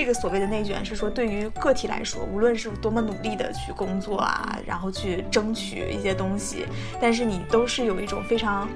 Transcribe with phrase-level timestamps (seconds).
[0.00, 6.64] 这个所谓的内卷是说，对于个体来说，无论是多么努力的去工作啊，然后去争取一些东西，
[6.98, 8.66] 但是你都是有一种非常，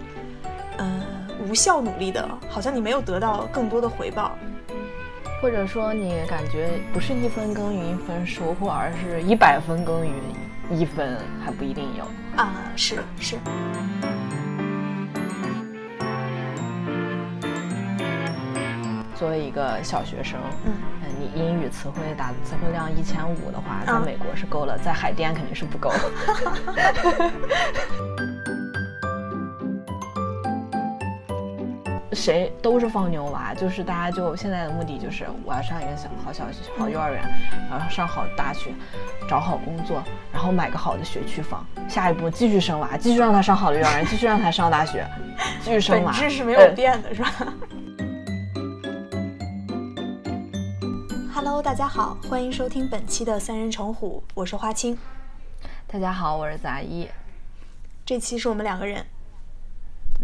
[0.76, 1.01] 嗯，
[1.49, 4.37] 无效努力的，好像你没有得到更多的回报，
[5.40, 10.13] 或者说你感觉不是一分耕耘一分收获，而是一百分耕耘
[10.71, 12.04] 一分还不一定有。
[12.37, 13.38] 啊，是是。
[19.16, 20.73] 作为一个小学生，嗯，
[21.33, 25.91] 你英语词汇打词汇量一千五的话，在美国是够了，在海淀肯定是不够。
[32.12, 36.45] 谁都是放牛娃，就是大家就现在的目的就是我要上一个小好小
[36.78, 37.20] 好幼儿园，
[37.69, 38.70] 然后上好大学，
[39.28, 40.00] 找好工作，
[40.33, 41.66] 然后买个好的学区房。
[41.88, 45.05] 下一步继续生娃，继续让他上好的幼儿园，继续让他上大学，
[45.61, 46.12] 继续生娃。
[46.20, 47.33] 本质是没有变的，是吧
[51.55, 54.98] ？Hello，大家好，欢迎收听本期的三人成虎，我是花青。
[55.86, 57.08] 大家好，我是杂一。
[58.05, 59.06] 这期是我们两个人。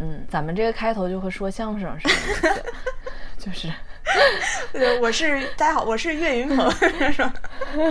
[0.01, 2.09] 嗯，咱们这个开头就和说相声似
[2.43, 2.65] 的，
[3.39, 3.73] 就是。
[5.01, 6.69] 我是大家好，我是岳云鹏，
[7.13, 7.33] 是吧？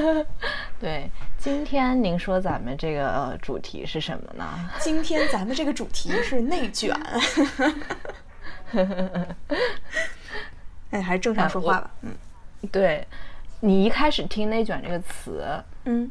[0.78, 4.70] 对，今天您说咱们这个主题是什么呢？
[4.82, 6.94] 今天咱们这个主题是内卷。
[10.92, 12.14] 哎，还是正常说话吧，嗯。
[12.74, 13.08] 对，
[13.62, 16.10] 你一开始听“内卷”这个词，嗯，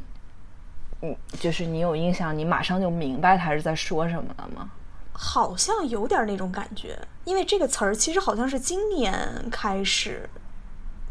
[1.02, 4.70] 嗯，就是你有印象，你马上就明白他是在说什么了吗？
[5.12, 9.18] 好像有点那种感觉，因为这个词儿其实好像是今年
[9.50, 10.28] 开始，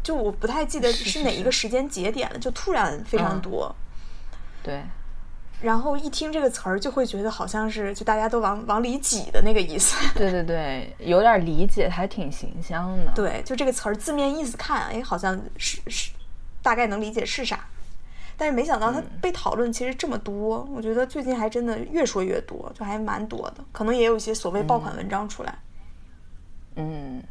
[0.02, 3.74] 就我不太记得是哪一个时间节点了，就突然非常多。
[4.62, 4.82] 对。
[5.60, 9.96] 然后一听这个词儿，就会觉得好像是就大家都往往里挤的那个意思。
[10.16, 13.10] 对对对，有点理解，还挺形象的。
[13.12, 16.12] 对，就这个词儿字面意思看，哎，好像是是
[16.62, 17.60] 大概能理解是啥。
[18.36, 23.64] 但是没想到它被讨论其实这么多，我觉得最近还真的越说越多，就还蛮多的。
[23.72, 25.58] 可能也有一些所谓爆款文章出来。
[26.76, 27.22] 嗯，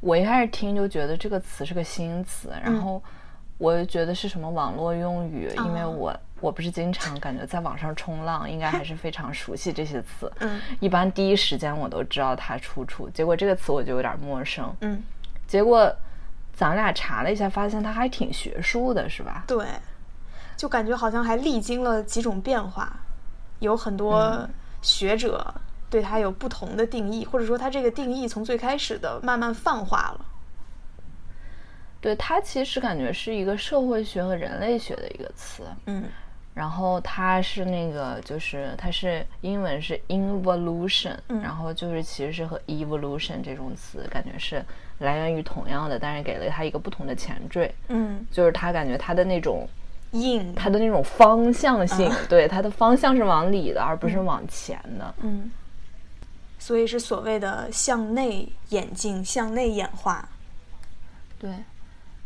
[0.00, 3.02] 我一开始听就觉得这个词是个新词，然后
[3.58, 6.14] 我觉得是什么网络用语，因为我。
[6.42, 10.30] 我不是经常感觉在网上冲浪， 应该还是非常熟悉这些词。
[10.40, 13.08] 嗯，一般第一时间我都知道它出处。
[13.08, 14.70] 结果这个词我就有点陌生。
[14.82, 15.02] 嗯，
[15.46, 15.90] 结果
[16.56, 19.44] 咱俩查了一下，发现它还挺学术的，是吧？
[19.46, 19.66] 对，
[20.56, 22.90] 就感觉好像还历经了几种变化，
[23.58, 24.48] 有很多
[24.80, 25.54] 学者
[25.90, 30.24] 对它有不同的定义，或者说它这个定义从最开始的慢慢泛化了。
[32.00, 35.62] 对，它其实感觉是一个社会学和人类学的一个词。
[35.84, 36.04] 嗯。
[36.54, 44.64] 然后它是那个，就是它是英文是 involution，然后就是其实是和 evolution 这种词感觉是
[44.98, 47.72] 来源于同样的，但是给了他一个不同的前缀。
[47.88, 49.68] 嗯，就是他感觉他的那种
[50.12, 55.14] 硬，他的那种方向性，对，他的方向是往里的，而不是往前的。
[55.20, 55.50] 嗯，
[56.58, 60.28] 所以是所谓的向内演进、向内演化。
[61.38, 61.50] 对，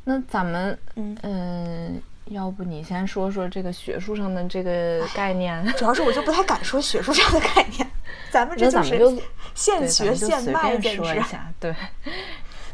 [0.04, 2.02] 那咱们嗯嗯。
[2.26, 5.66] 要不你先说说这个学术上的这个概念？
[5.72, 7.84] 主要是我就不太敢说学术上的概念，
[8.30, 9.20] 咱们这就是
[9.56, 11.20] 现学现卖，简直。
[11.58, 11.74] 对，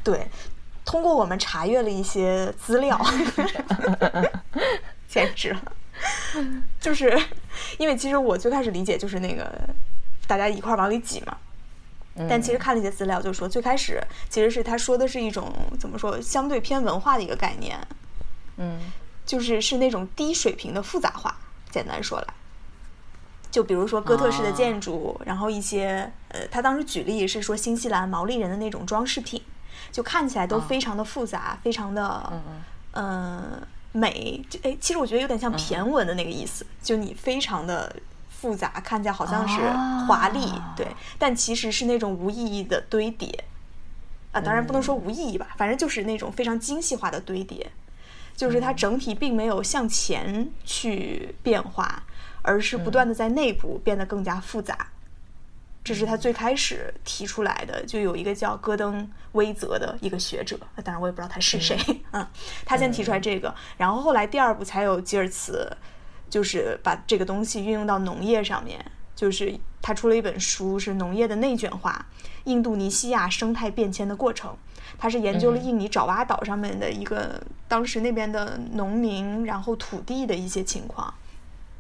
[0.06, 0.24] 对，
[0.84, 2.96] 通过我们查阅了一些资料，
[5.08, 5.72] 简直了。
[6.80, 7.20] 就是
[7.78, 9.52] 因为其实我最开始理解就是那个
[10.28, 11.36] 大家一块往里挤嘛，
[12.28, 14.00] 但其实看了一些资料，就是说最开始
[14.30, 17.76] 其实是他说的是一种怎么说相对偏文化的一个概念，
[18.58, 18.78] 嗯。
[19.26, 21.36] 就是是那种低水平的复杂化，
[21.68, 22.26] 简单说来，
[23.50, 29.42] 就比如说哥特式的建筑，然后一些呃，他当时举例是说新西兰毛利人的那种装饰品，
[29.96, 32.30] 就看起来都非常的复杂，非常的
[32.92, 33.62] 嗯
[33.92, 37.96] 美，就哎，其实我觉得有点像骈文的那个意思，就你非常的
[38.28, 39.58] 复杂，看起来好像是
[40.06, 40.86] 华丽，对，
[41.18, 43.44] 但其实是那种无意义的堆叠。
[44.32, 47.72] 啊，当然不能说无意义吧，反正就是那种非常精细化的堆叠。
[48.36, 52.03] 就是它整体并没有向前去变化，
[52.42, 54.88] 而是不断的在内部变得更加复杂。
[55.86, 61.78] 这是他最开始提出来的，就有一个叫戈登威泽的一个学者，当然我也不知道他是谁
[62.10, 62.27] 嗯。
[62.65, 65.71] 他先提出来这个，然后后来第二步才有吉尔茨，
[66.28, 68.84] 就是把这个东西运用到农业上面，
[69.15, 72.04] 就是他出了一本书，是农业的内卷化，
[72.47, 74.56] 印度尼西亚生态变迁的过程。
[74.98, 81.15] 他是研究了印尼爪哇岛上面的一个当时那边的农民，然后土地的一些情况。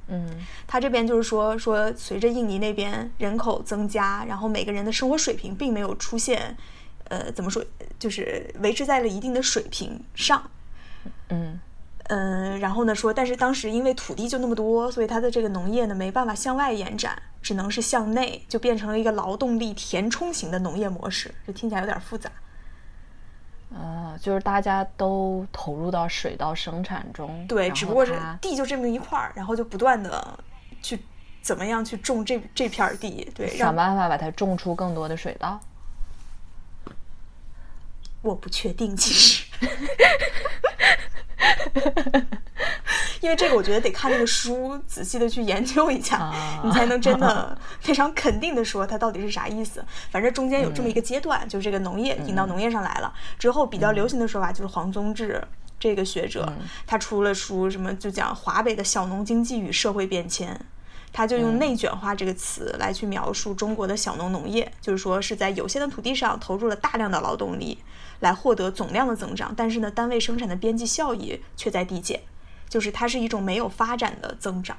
[0.08, 0.28] 嗯，
[0.66, 6.56] 他这边就是说说，随着印尼那边人口增加，然后每个人的生活水平并没有出现，
[7.08, 7.64] 呃，怎么说，
[7.98, 10.50] 就是维持在了一定的水平上。
[11.28, 11.58] 嗯
[12.08, 21.34] 嗯，然后呢说，但是当时因为土地就那么多，所以他的这个农业呢没办法向外延展，只能是向内，就变成了一个劳动力填充型的农业模式。
[21.44, 22.30] 这听起来有点复杂。
[23.74, 30.38] 啊，就是大家都投入到水稻生产中，对，只不过是地就这么一块儿，然后就不断的
[30.80, 30.98] 去
[31.42, 35.60] 怎么样去种这这片儿地，对，想办法把它种出更多的水稻。
[38.22, 39.44] 我不确定，其实，
[43.20, 49.84] 因为这个我觉得得看那个书，仔细的去研究一下，啊你才能真的 非常肯定的说它到底是啥意思。
[50.10, 53.12] 反正中间有这么一个阶段，就是这个农业引到农业上来了。
[53.38, 55.42] 之后，比较流行的说法就是黄宗智。
[55.78, 56.50] 这个学者，
[56.86, 60.58] 他出了书，什么就讲华北的小农经济与社会变迁，
[61.12, 67.78] 他就用“内卷化”这个词来去描述中国的小农农业，就是说是在有限的土地上投入了大量的劳动力，
[68.20, 72.22] 来获得总量的增长，但是呢，单位生产的边际效益却在递减，
[72.68, 74.76] 就是它是一种没有发展的增长。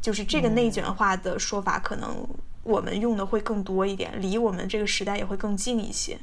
[0.00, 2.26] 就是这个内卷化的说法，可能
[2.62, 6.18] 我们用的会更多一点，离我们这个时代也会更近一些。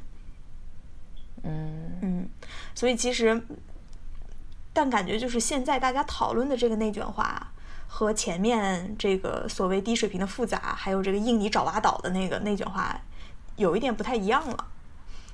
[1.44, 2.30] 嗯嗯，
[2.74, 3.46] 所以其实，
[4.72, 7.52] 但感觉就是现在大家讨论的这个内卷化，
[7.88, 13.00] 和前面这个所谓低水平的复杂，还有这个印尼爪哇岛的那个内卷化，
[13.58, 14.68] 有一点不太一样了。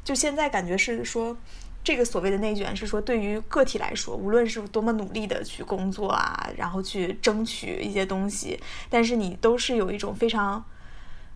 [0.03, 1.35] 就现在感觉是说，
[1.83, 8.59] 这个所谓的内卷是说，对于个体来说，无论是多么努力的去工作啊，然后去争取一些东西，
[8.89, 10.63] 但是你都是有一种非常，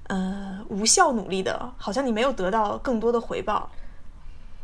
[0.07, 3.71] 呃，无效努力的，好像你没有得到更多的回报。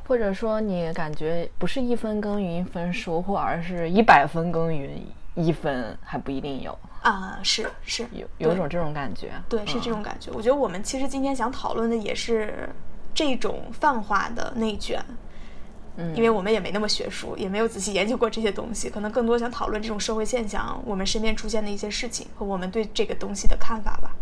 [0.07, 4.89] 或者说你感觉不是一分耕耘一分收获，而是一百分耕耘
[5.35, 9.31] 一分还不一定有，啊，是是，有有种这种感觉。
[9.47, 10.29] 对，是这种感觉。
[10.33, 12.67] 我觉得我们其实今天想讨论的也是
[13.13, 15.03] 这种泛化的内卷，
[15.97, 24.15] 嗯，因为我们也没那么学术，也没有仔细研究过这些东西，可能更多想讨论这种社会现象，我们身边出现的一些事情和我们对这个东西的看法吧。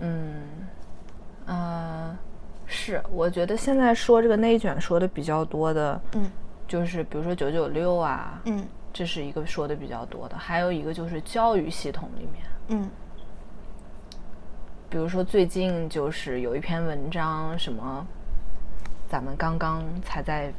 [0.00, 0.42] 嗯，
[1.46, 2.16] 呃，
[2.66, 6.30] 是，我觉得现在说这个内卷说的比较多的，嗯。
[6.66, 8.66] 就是比如说九九六啊，嗯。
[8.96, 12.88] 这是一个说的比较多的，还有一个就是教育系统里面，嗯
[14.94, 18.06] 比如说最近就是有一篇文章，什么，
[19.08, 20.52] 咱们刚刚才在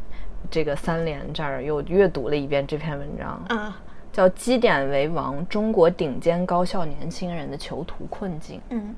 [0.51, 3.71] 这个三联这儿又阅读了一遍这篇文章，嗯
[4.11, 8.57] 叫《基点为王：中国顶尖高校年轻人的囚徒困境》。
[8.71, 8.93] 嗯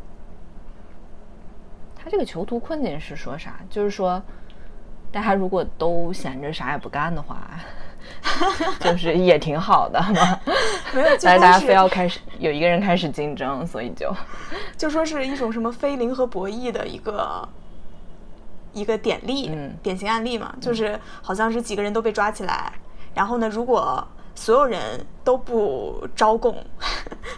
[1.96, 3.60] 他这个囚徒困境是说啥？
[3.70, 4.20] 就是说，
[5.12, 7.48] 大家如果都闲着啥也不干的话，
[8.80, 10.40] 就是也挺好的嘛。
[10.94, 14.14] 没有，就但是大家非要开始有一个人开始竞争，所以就
[14.78, 17.48] 就说是一种什么非零和博弈的一个
[18.74, 22.72] 一个典例、嗯典型案例嘛，就是好像是几个人都被抓起来，
[23.14, 24.06] 然后呢，如果
[24.36, 26.56] 所有人都不招供，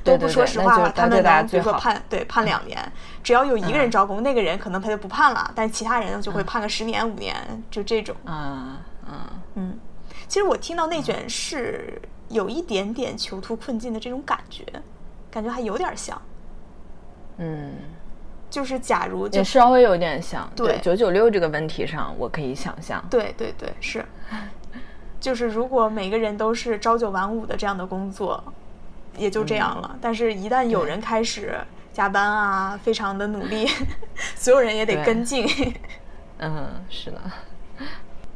[0.04, 2.92] 对都不说实话了，他们能比如说判对判两年，
[3.24, 3.92] 只要有一个人嗯。
[3.92, 7.36] 招供，那个人可能他就不判了，但其他人就会判个十年五年，
[7.72, 8.16] 就这种。
[8.26, 8.78] 嗯。
[9.08, 9.16] 嗯。
[9.56, 9.80] 嗯，
[10.30, 12.00] 其实我听到内卷是
[12.30, 14.64] 有一点点囚徒困境的这种感觉，
[15.30, 16.22] 感觉还有点像。
[17.38, 17.74] 嗯，
[18.50, 20.48] 就是假如就也稍微有点像。
[20.56, 23.04] 对九九六这个问题上，我可以想象。
[23.10, 24.06] 对对对，是，
[25.20, 28.44] 就是如果每个人都是朝九晚五的这样的工作，
[29.18, 29.98] 也就这样了。
[30.00, 31.60] 但是，一旦有人开始
[31.92, 33.68] 加班啊，非常的努力，
[34.38, 35.48] 所有人也得跟进。
[36.38, 37.20] 嗯，是的。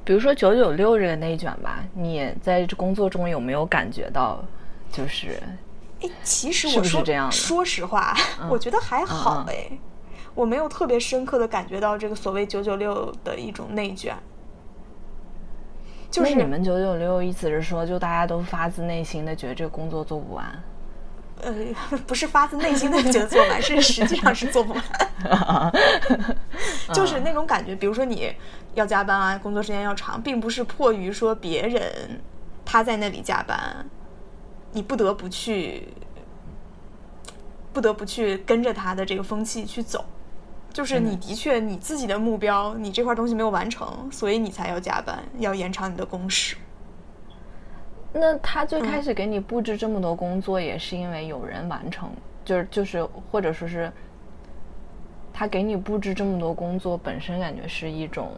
[0.05, 4.43] 比如说九九六这个内卷吧，你在这工作中有没有感觉到，
[4.91, 5.41] 就是
[6.01, 8.13] 哎，其实我是这样的说实话，
[8.49, 9.69] 我觉得还好哎，
[10.35, 14.15] 我没有特别深刻的感觉到这个所谓九九六的一种内卷。
[16.11, 20.45] 就是那你们九九六意思是说，就大家都发自内心的觉得这个工作做不完？
[21.43, 24.83] 呃，不是发自内心的觉得做不完，是实际上是做不完。
[26.93, 28.33] 就是那种感觉，比如说你
[28.73, 32.21] 要加班啊，工作时间要长，并不是迫于说别人
[32.65, 33.85] 他在那里加班，
[34.71, 35.87] 你不得不去，
[37.71, 40.05] 不得不去跟着他的这个风气去走。
[40.71, 46.55] 就是你的确你自己的目标，你这块东西没有完成，所以你才要加班，要延长你的工时。
[48.13, 52.09] 那他最开始给你布置这么多工作，也是因为有人完成，
[52.45, 53.91] 就是就是或者说是，
[55.33, 58.29] 他给你布置这么多工作本身感觉是一种，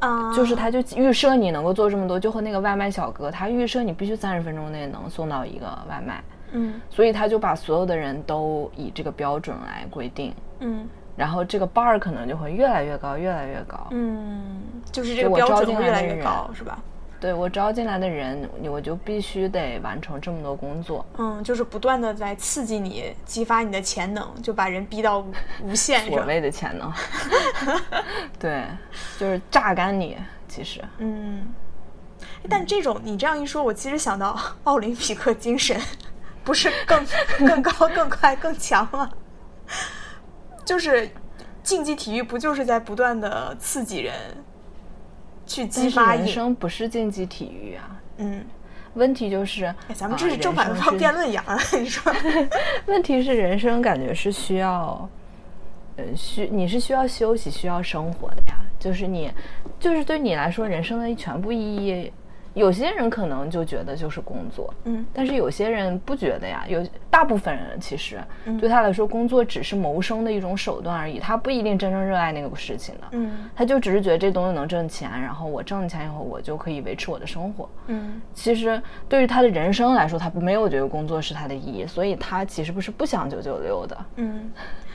[0.00, 13.88] 啊、就是他就预设你能够做这么多，就和那个外卖小哥，他预设你必须三十分钟内能送到一个外卖，嗯所以他就把所有的人都以这个标准来规定，嗯然后这个 bar 可能就会越来越高，越来越高。
[13.90, 16.82] 嗯，就是这个标准会越来越高，是吧？
[17.20, 21.04] 对我招进来的人，我就必须得完成这么多工作。
[21.18, 25.24] 嗯，就是不断的在刺激你，激发你的潜能，就把人逼到
[25.62, 26.06] 无限。
[26.06, 26.90] 所谓的潜能，
[28.40, 28.64] 对，
[29.18, 30.16] 就是榨干你。
[30.48, 31.46] 其实，嗯，
[32.48, 35.78] 但这种你这样一说，我其实想到奥林匹克精神，
[36.42, 37.06] 不是更
[37.46, 39.10] 更高、更快、更强吗？
[40.64, 41.08] 就是
[41.62, 44.14] 竞技体育不就是在不断的刺激人？
[45.50, 48.44] 去激发人生不是竞技体育啊，嗯，
[48.94, 52.12] 问题就是，咱们这是正反方辩论一样啊，你说，
[52.86, 55.08] 问题是人生感觉是需要，
[55.96, 59.28] 呃，需你是需要休息、需要生活的呀，就是你，
[59.80, 62.12] 就是对你来说，人生的全部意义。
[62.54, 66.64] 有些人可能就觉得就是工作，嗯，但是有些人不觉得呀。
[66.68, 68.18] 有大部分人其实
[68.58, 78.20] 对他来说，工作只是谋生的一种手段而已，他不一定真正热爱那个事情的，嗯，他就只是觉得这东西能挣钱，然后我挣钱以后，我就可以维持我的生活，嗯。
[78.34, 84.50] 其实对于他的人生来说，他没有觉得工作是他的意义，所以他其实不是不想九九六的，嗯。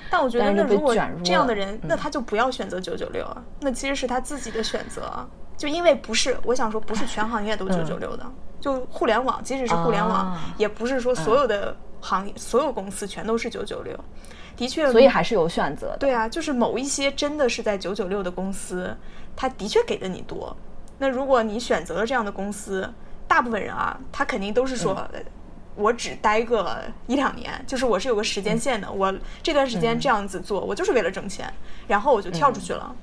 [0.09, 0.93] 但我觉得，那如果
[1.23, 5.27] 这样的人，那他就不要选择九九六啊，那其实是他自己的选择。
[5.57, 8.25] 就因为不是，我想说不是全行业都九九六的，
[8.59, 13.97] 就互联网，即使是互联网，也不是说所有的行业、所有公司全都是九九六。
[14.57, 15.97] 的确，所以还是有选择的。
[15.97, 18.95] 对啊，就是某一些真的是在九九六的公司，
[19.35, 20.55] 他的确给的你多。
[20.97, 22.89] 那如果你选择了这样的公司，
[23.27, 25.05] 大部分人啊，他肯定都是说，
[25.75, 31.53] 我只待个一两年，就是我是有个时间线的，我这段时间这样子做，我就是为了挣钱，
[31.85, 32.95] 然后我就跳出去了。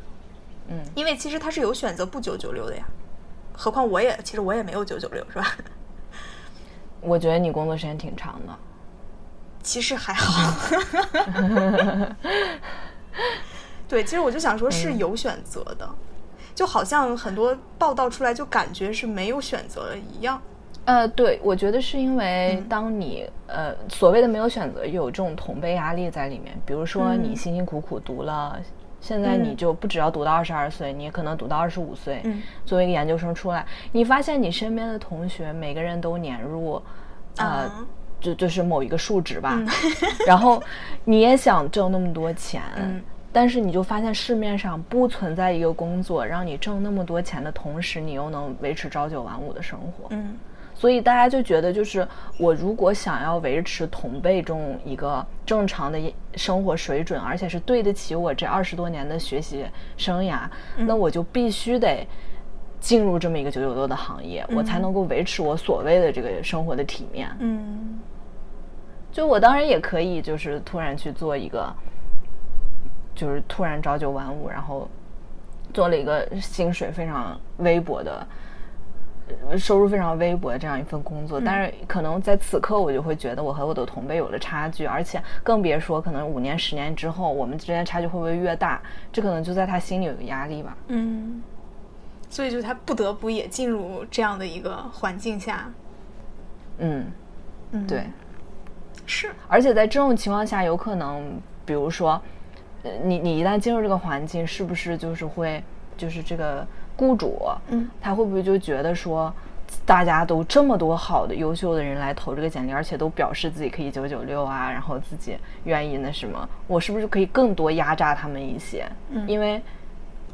[0.73, 2.83] 嗯，因为其实他是有选择不九九六的呀，
[3.52, 5.55] 何况我也其实我也没有九九六，是吧？
[7.02, 8.57] 我觉得你工作时间挺长的，
[9.62, 10.55] 其实还好。
[13.88, 15.87] 对，其实我就想说是有选择的，
[16.55, 20.41] 就好像很多报道出来就感觉是没有选择了一样。
[20.85, 28.59] 呃，对，我觉得是因为当你呃所谓的没有选择，有这种同辈压力在里面，比如说你辛辛苦苦读了。
[29.02, 32.23] 现在你就不只要读到二十二岁，你可能读到二十五岁，
[32.64, 36.80] 作为一个研究生出来，你发现你身边的同学每个人都年入，
[37.37, 37.68] 呃，
[38.21, 39.61] 就就是某一个数值吧，
[40.25, 40.62] 然后
[41.04, 42.62] 你也想挣那么多钱，
[43.32, 50.06] 但是你就发现市面上不存在一个工作让你挣那么多钱的同时，你又能维持朝九晚五的生活。
[50.11, 50.38] 嗯。
[50.83, 52.05] 所以大家就觉得，就是
[52.41, 59.65] 我如果想要维持同辈中一个正常的生活水准，而且是对得起我这二十多年的学习
[59.97, 60.41] 生涯，
[60.77, 62.05] 那我就必须得
[62.81, 67.31] 进入这么一个九九六的行业，我才能够维持我所谓的这个生活的体面。
[67.39, 68.01] 嗯，
[69.12, 71.73] 就我当然也可以，就是突然去做一个，
[73.15, 74.89] 就是突然朝九晚五，然后
[75.73, 78.27] 做了一个薪水非常微薄的。
[79.57, 88.81] 收入非常微薄的这样一份工作，但是可能在此刻我就会觉得我和我的同辈有了差距，而且更别说可能五年、十年之后我们之间差距会不会越大？
[89.12, 90.76] 这可能就在他心里有个压力吧。
[90.88, 91.43] 嗯，
[92.29, 95.71] 所以就他不得不也进入这样的一个环境下。
[96.79, 97.07] 嗯，
[97.87, 98.05] 对，
[99.07, 99.31] 是。
[99.49, 102.21] 而且在这种情况下，有可能，比如说，
[102.83, 105.62] 呃，你你一旦进入这个环境，是不是就是会
[105.97, 106.67] 就是这个。
[107.02, 109.35] 雇主，嗯，他会不会就觉得说，
[109.85, 118.87] 大家都这么多好的、优秀的人来投这个简历，而且都表示自己可以九九六啊，然后自己愿意那什么，我是不是可以更多压榨他们一些？
[119.11, 119.61] 嗯，因为，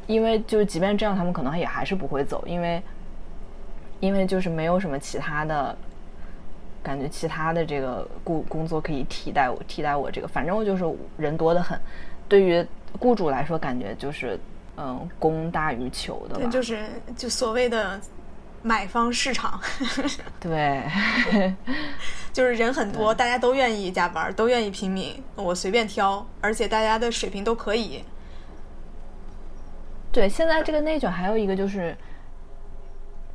[0.06, 2.82] 因为就是即便这样，他们可能也还是不会走，因为，
[4.00, 5.74] 因为就是没有什么其他的
[6.82, 10.84] 感觉，其他的这个工工作可以替代我，替代我这个，反正我就是
[11.16, 11.80] 人多的很，
[12.28, 12.62] 对于
[12.98, 14.38] 雇主来说，感觉就是。
[14.80, 16.84] 嗯，供大于求的，对，就是
[17.16, 18.00] 就所谓的
[18.62, 19.60] 买方市场，
[20.38, 20.84] 对，
[22.32, 28.04] 就是人很多，大家都愿意加班，都愿意拼命，我随便挑，而且大家的水平都可以。
[30.12, 31.96] 对，现在这个内卷还有一个就是，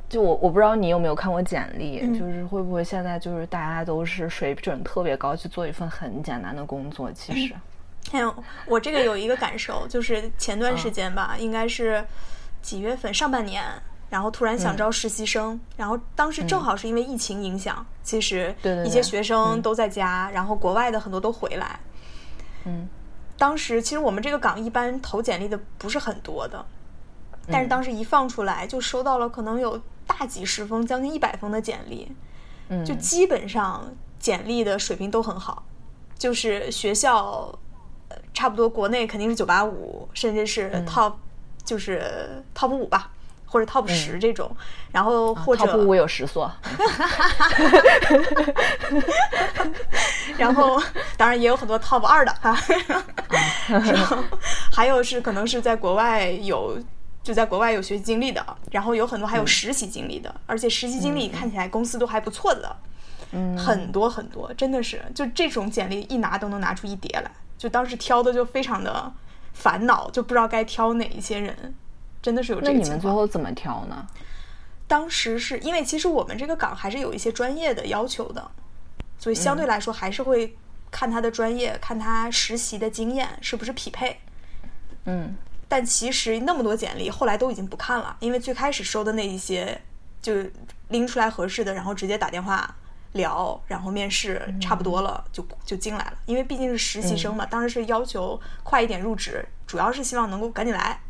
[0.08, 7.54] 就我我不知道你有没有看过简历，就是会不会现在就是大家都是水准特别高去做一份很简单的工作，其实。
[7.54, 7.60] 还
[8.20, 8.34] 有，
[8.66, 12.04] 我这个有一个感受，就是前段时间吧，应该是
[12.62, 13.64] 几月份，上半年，
[14.10, 18.54] 然后突然想招实习生，然后当时正好是因为疫情影响，其实
[18.84, 21.80] 一些学生都在家，然后国外的很多都回来。
[22.64, 22.88] 嗯，
[23.36, 26.64] 当时其实我们这个岗一般投简历的不是很多的，
[27.50, 32.10] 但是当时一放出来，就收到了可能有大几十封、将近一百封的简历，
[32.68, 32.84] 嗯。
[32.84, 35.64] 就基本上简历的水平都很好，
[36.16, 37.58] 就是学校。
[38.32, 41.14] 差不多国内肯定是九八五，甚至是 top，、
[41.64, 43.10] 就是 top 五吧，
[43.46, 44.50] 或者 top 十这种，
[44.92, 46.50] 然后或者、top 五有十所，
[50.36, 50.82] 然后
[51.16, 52.56] 当然也有很多 top 二的哈，
[53.68, 54.18] 然后
[54.72, 56.78] 还有是可能是在国外有
[57.22, 62.76] 就在国外有学习经历的，然后有很多还有实习经历的，而且实习经历看起来公司都还不错的，
[63.32, 67.30] 嗯，很多很多，真的是就这种简历一拿都能拿出一叠来，
[67.64, 69.10] 就当时挑的就非常的
[69.54, 71.74] 烦恼，就不知道该挑哪一些人，
[72.20, 73.14] 真的是有这那你们最个情况。
[73.14, 74.06] 后怎么挑呢？
[74.86, 78.50] 当时是因为其实我们这个岗还是有一些专业的要求的，
[79.18, 80.54] 所以相对来说还是会
[80.90, 84.20] 看他的专业，看他实习的经验是不是匹配。
[85.06, 85.34] 嗯
[85.66, 89.80] 但其实那么多简历，后来都已经不看了，因为最开始收的那一些，
[90.20, 90.34] 就
[90.88, 92.76] 拎出来合适的，然后直接打电话
[93.14, 96.12] 聊，然后面试差不多了，就就进来了。
[96.26, 101.00] 因为毕竟是实习生嘛，当时是要求快一点入职，主要是希望能够赶紧来。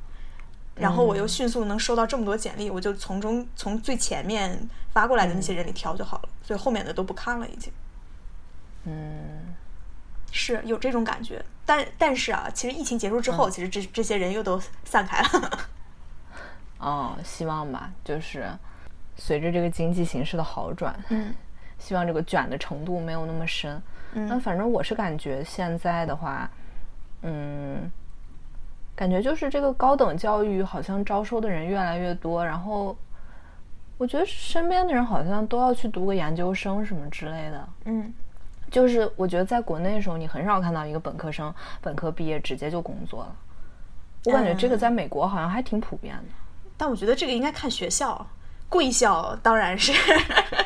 [0.77, 7.73] 然后我又迅速能收到这么多简历，我就从中从最前面发过来的那些人里挑就好了，所以后面的都不看了，已经。
[8.85, 9.55] 嗯，
[10.33, 15.59] 是有这种感觉，但但是啊，其实疫情结束之后，其实这这些人又都散开了。
[16.79, 18.51] 哦，希望吧，就是
[19.17, 21.33] 随着这个经济形势的好转，嗯
[21.85, 23.81] 希望这个卷的程度没有那么深。
[24.15, 26.51] 那嗯反正我是感觉现在的话，
[27.21, 27.91] 嗯，
[28.97, 32.97] 感觉就是这个高等教育好像招收的人越来越多，然后
[33.99, 37.69] 我觉得身边的人好像都要去读个研究生什么之类的。
[37.85, 38.15] 嗯
[38.71, 43.37] 就是我觉得在国内的时候，你很少看到一个本科生本科毕业直接就工作了。
[44.25, 46.25] 我感觉这个嗯在美国好像还挺普遍的。
[46.77, 48.27] 但我觉得这个应该看学校，
[48.75, 49.93] 贵校当然是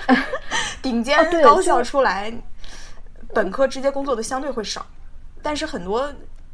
[0.80, 2.32] 顶尖高校出来，
[3.34, 4.86] 本科直接工作的相对会少，
[5.42, 6.10] 但是很多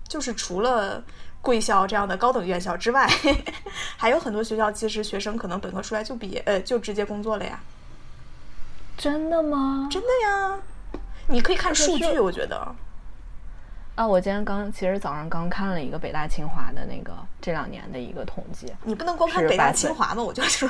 [0.08, 1.00] 就是除了
[1.40, 3.08] 贵校这样的高等院校之外，
[3.96, 7.60] 还有很多学校其实学生可能本科出来就毕业，呃，就直接工作了呀，
[8.98, 9.86] 真的吗？
[9.88, 10.58] 真的呀，
[11.28, 12.74] 你可以看数据，我觉得，
[13.94, 20.68] 啊，我今天刚其实早上刚看了一个北大清华的那个这两年的一个统计，你不能光看北大清华嘛，我就说，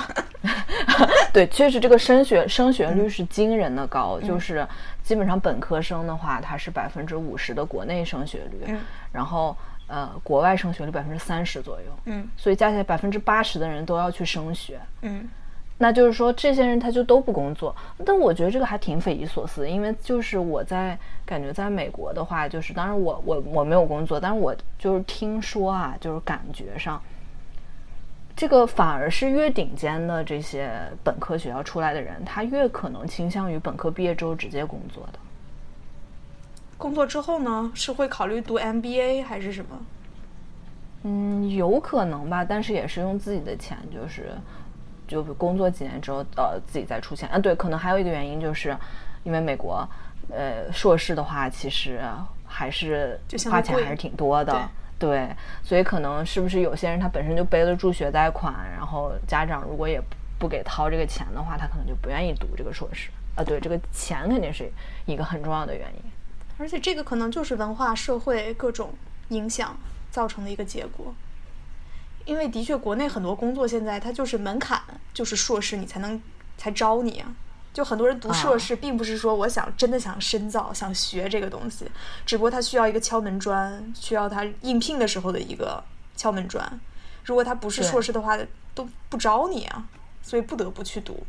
[1.32, 4.66] 对，确实这个升学升学率是惊人的高，就是
[5.02, 9.56] 基本上本科生的话，它是百分之五十的国内升学率，嗯然后
[9.86, 14.78] 呃国外升学率百分之三十左右，嗯所以加起来百分之八十的人都要去升学。
[15.00, 15.26] 嗯
[15.78, 27.02] 那就是说，这些人他就都不工作，但我觉得这个还挺匪夷所思，因为就是我在感觉在美国的话，就是当然我我我没有工作，但是我就是听说啊，就是感觉上，
[28.36, 30.70] 这个反而是越顶尖的这些
[31.02, 35.18] 本科学校出来的人，他越可能倾向于本科毕业之后直接工作的。
[36.78, 39.78] 工作之后呢，是会考虑读 MBA 还是什么？
[41.02, 44.30] 嗯，有可能吧，但是也是用自己的钱，就是
[45.06, 47.28] 就工作几年之后，呃，自己再出钱。
[47.28, 48.76] 啊，对，可能还有一个原因就是，
[49.22, 49.88] 因为美国，
[50.30, 52.00] 呃，硕士的话其实
[52.46, 54.68] 还是花钱还是挺多的。
[54.98, 55.28] 对，
[55.62, 63.10] 所以可能是不是有些人他本身就背了助学贷款，然后家长如果也不不给掏这个钱的话，他可能就不愿意读这个硕士。
[63.34, 64.70] 啊，对，这个钱肯定是
[65.06, 66.02] 一个很重要的原因。
[66.58, 68.90] 而且这个可能就是文化、社会各种
[69.30, 69.76] 影响
[70.10, 71.12] 造成的一个结果。
[72.24, 74.80] 因为的确，国内很多工作现在它就是门槛，
[75.12, 76.20] 就是硕士你才能
[76.56, 77.34] 才招你啊。
[77.72, 81.90] 就很多人读硕士，并不是说我想真的想深造、想学这个东西，
[82.24, 85.82] 只不过他需要一个敲门砖，需要他应聘的时候的一个
[86.14, 86.80] 敲门砖。
[87.24, 88.38] 如果他不是硕士的话，
[88.74, 89.88] 都不招你啊，
[90.22, 91.26] 所以不得不去读。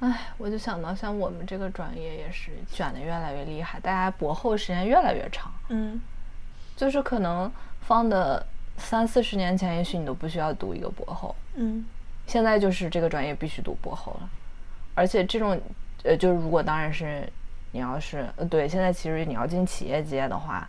[0.00, 6.00] 唉，我就想到像我们这个专业也是卷的越来越厉害，大家博后时间越来越长，嗯
[6.74, 8.44] 就是可能放的
[8.80, 11.84] 三四十年前，也许你都不需要读一个博后，嗯
[12.26, 14.28] 现在就是这个专业必须读博后了，
[14.94, 15.60] 而且这种
[16.02, 17.28] 呃，就是如果当然是
[17.72, 20.68] 你要是呃对，现在其实你要进企业界的话，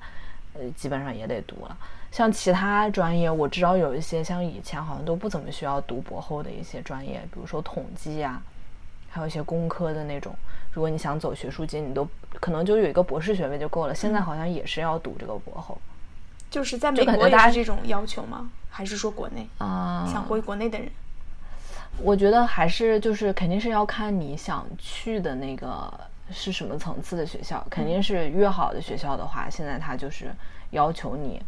[0.53, 1.77] 呃，基本上也得读了。
[2.11, 8.41] 像其他专业，我知道有一些像以前好像都不怎么需要读博后的一些专业，比如说统计呀、
[9.09, 10.35] 还有一些工科的那种。
[10.73, 12.07] 如果你想走学术界，你都
[12.39, 13.93] 可能就有一个博士学位就够了。
[13.93, 15.77] 现在好像也是要读这个博后
[16.51, 18.51] 就是在美国觉大家也是这种要求吗？
[18.69, 20.07] 还是说国内啊。
[20.11, 20.87] 想回国内的人？
[21.97, 25.91] 我觉得还是就是肯定是要看你想去的那个
[26.29, 30.31] 是什么层次的学校，肯定是越好的学校的话，现在它就是
[30.71, 31.41] 要求你，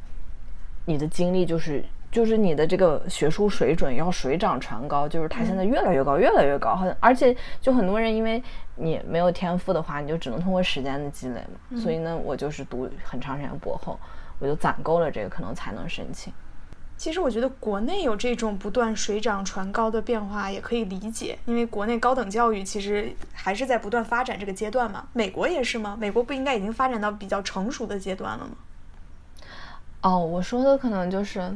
[0.86, 6.76] 你的经历就是就是你的这个学术水准要水涨船高，就是它现在越来越高，越来越高。
[6.76, 8.42] 好像而且就很多人因为
[8.76, 11.78] 你没有天赋的话，你就只能通过时间的积累嘛。
[11.80, 13.98] 所以呢，我就是读很长时间博后，
[14.43, 16.34] 我就攒够了这个，可能才能申请。
[16.97, 25.08] 其实我觉得国内有这种不断水涨船高的变化也可以理解，因为国内高等教育其实还是在不断发展这个阶段嘛。
[25.13, 25.97] 美国也是吗？
[25.97, 28.51] 美国不应该已经发展到比较成熟的阶段了吗？
[30.01, 31.49] 哦，我说的可能就是，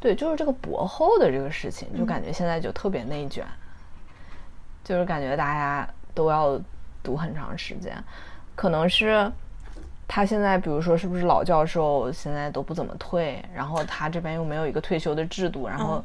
[0.00, 3.46] 对，就是这个博后的这个事情，就感觉现在就特别内卷，
[4.82, 6.58] 就是感觉大家都要
[7.02, 8.02] 读很长时间，
[8.56, 9.30] 可能是。
[10.12, 13.40] 他现在，比如说，是不是老教授现在都不怎么退？
[13.54, 16.04] 然后他这边又没有一个退休的制度，然后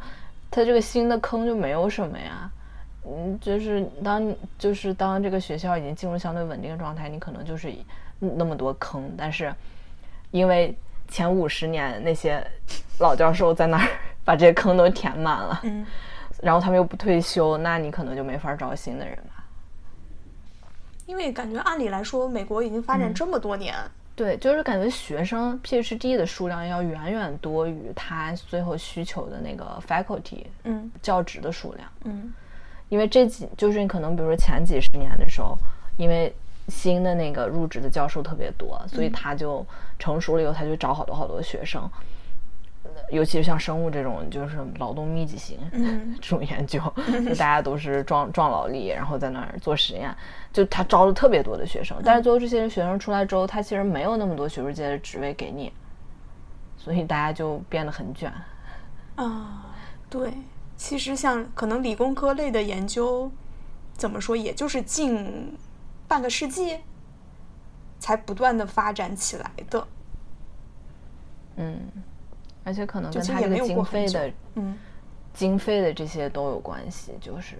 [0.51, 2.47] 他这个新的坑就没有什么呀。
[3.03, 7.73] 嗯，就是当就是当这个学校已经进入相对稳定的状态，你可能就是
[8.19, 9.11] 那么多坑。
[9.17, 9.51] 但是
[10.29, 12.45] 因为前五十年那些
[12.99, 13.87] 老教授在那儿
[14.23, 15.83] 把这些坑都填满了，嗯，
[16.43, 19.34] 然后他们又不退休，那你可能就没法招新的人了。
[21.05, 23.75] 因为感觉按理来说，美国已经发展这么多年，
[24.15, 32.33] 对，就是感觉学生 PhD 的数量要远远多于他最后需求的那个 faculty，嗯，教职的数量，嗯，
[32.89, 35.57] 因为这几就是你可能比如说前几十年的时候，
[35.97, 36.33] 因为
[36.69, 39.65] 新的那个入职的教授特别多，所以他就
[39.99, 41.87] 成熟了以后，他就找好多好多学生。
[43.11, 45.59] 尤其是像生物这种，就是劳动密集型
[46.19, 46.79] 这种研究，
[47.23, 50.15] 就大家都是壮壮劳力，然后在那儿做实验，
[50.51, 51.95] 就他招了特别多的学生。
[52.03, 55.71] 但是最后这些学生出来之后，他其实没有那么多学术界的职位给你，
[56.77, 58.33] 所以大家就变得很卷。
[59.15, 59.67] 啊，
[60.09, 60.33] 对，
[60.75, 63.31] 其实像可能理工科类的研究，
[63.93, 65.55] 怎么说，也就是近
[66.07, 66.79] 半个世纪
[67.99, 69.87] 才不断的发展起来的。
[71.57, 71.79] 嗯。
[72.65, 74.75] 而且可能跟他这个经费的，嗯，
[75.33, 77.13] 经费的这些都有关系。
[77.21, 77.57] 就是，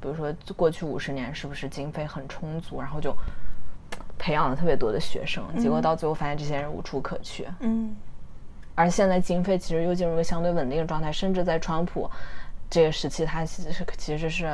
[0.00, 3.16] 比如说过去五十年是不是经费很充足，然后就
[4.18, 7.46] 培养了特别多的学生，结果到最后发现这些人无处可去。
[7.60, 7.96] 嗯。
[8.74, 12.10] 而现在经费其实又进入一个相对稳定的状态，甚至在川普
[12.68, 14.46] 这个时期，他其实是其实是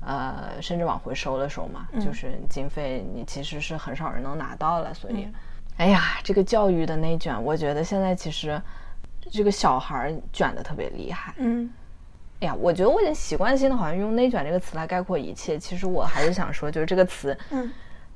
[0.00, 4.94] 呃，甚至往回收了收嘛，就是经费你其实是很少人能拿到了。
[4.94, 5.26] 所以，
[5.78, 8.62] 哎呀，这个教育的内卷，我觉得现在其实。
[9.30, 11.70] 这个小孩卷的特别厉害，嗯，
[12.40, 15.58] 哎呀，我觉得我已经习惯性的好像用内卷这个词来概括一切。
[15.58, 17.70] 其实我还是想说，就是这个词，嗯，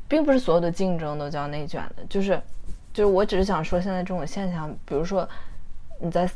[0.08, 2.40] 并不是所有的竞争都叫内卷的，就是，
[2.92, 5.28] 就是我只是想说，现在这种现象，比如说
[6.00, 6.28] 你在，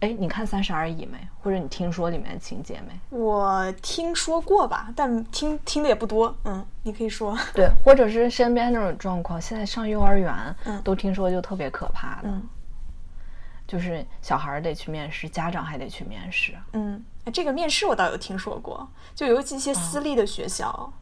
[0.00, 1.16] 哎，你看《三十而已》没？
[1.42, 3.18] 或者你听说里面的情节没？
[3.18, 6.34] 我听说过吧，但听听的也不多。
[6.44, 7.34] 嗯，你可以说。
[7.54, 12.28] 对，或者是身边那种状况，现在上幼儿园，嗯，都听说就特别可怕的。
[13.70, 16.52] 就是小孩得去面试，家长还得去面试。
[16.72, 17.00] 嗯，
[17.32, 20.92] 这个面试我倒有听说过，就尤其一些私立的学校，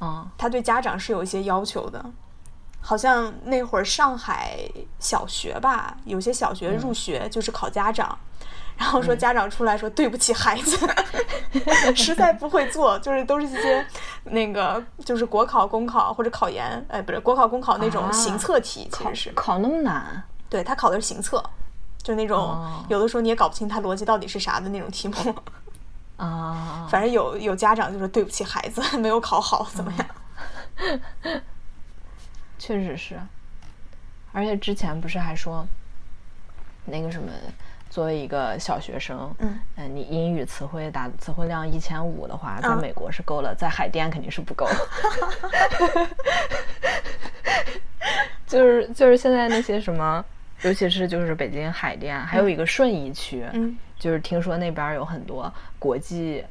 [0.00, 2.04] 嗯，他对家长是有一些要求的。
[2.80, 4.60] 好像那会儿上海
[5.00, 8.16] 小学吧，有些小学入学就是考家长，
[8.76, 10.78] 然后说家长出来说对不起孩子，
[11.96, 13.84] 实在不会做，就是都是一些
[14.22, 20.22] 那个就是国考、公考或者考研，哎，不是国考、公考那种行测题，其实是考那么难。
[20.48, 21.42] 对他考的是行测。
[22.08, 25.14] 就那种有的时候你也搞不清他逻辑到底是啥的那种题目
[26.16, 30.98] 啊， 反正有有家长就是对不起孩子 没有考好怎么样？
[32.58, 33.20] 确实是，
[34.32, 35.66] 而且之前不是还说
[36.86, 37.30] 那个什么，
[37.90, 44.66] 作为一个小学生，嗯嗯，你英语词汇打词汇量一千五的话，在美国是够了，在海淀肯定是不够。
[48.46, 50.24] 就是就是现在那些什么。
[50.62, 56.44] 尤其是就是北京海淀，还有一个顺义区，嗯，就是听说那边有很多国际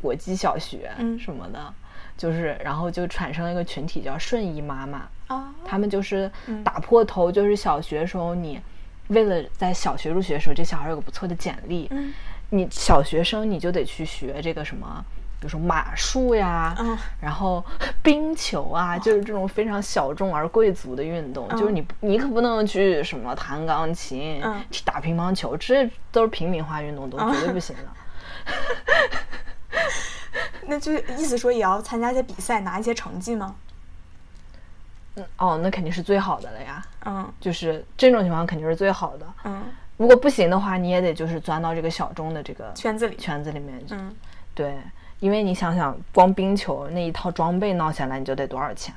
[0.00, 1.72] 国际小学什么的，
[2.16, 6.30] 就是然后就产生了一个群体叫顺义妈妈啊，他们就是
[6.62, 8.60] 打破头，就是小学时候你
[9.08, 12.12] 为了在小学入学的时候，这小孩有个不错的简历，嗯，
[12.50, 15.04] 你小学生你就得去学这个什么。
[15.44, 16.74] 比如说马术呀，
[17.20, 17.62] 然后
[18.02, 27.82] 冰球啊，就是这种非常小众而贵族的运动，就是你你可不能去什么弹钢琴、去打乒乓球，这都是平民化运动，都绝对不行的。
[30.66, 33.54] 那就意思说也要参加一些比赛，拿一些成绩吗？
[35.16, 36.82] 嗯，哦，那肯定是最好的了呀。
[37.04, 39.26] 嗯，就是这种情况肯定是最好的。
[39.44, 39.62] 嗯，
[39.98, 43.78] 如果不行的话，你也得就是钻到这个小众的这个圈子里圈子里面。
[43.90, 44.10] 嗯，
[44.54, 44.78] 对。
[45.20, 48.94] 因为你想想，光冰球那一套装备闹下来，你就得多少钱？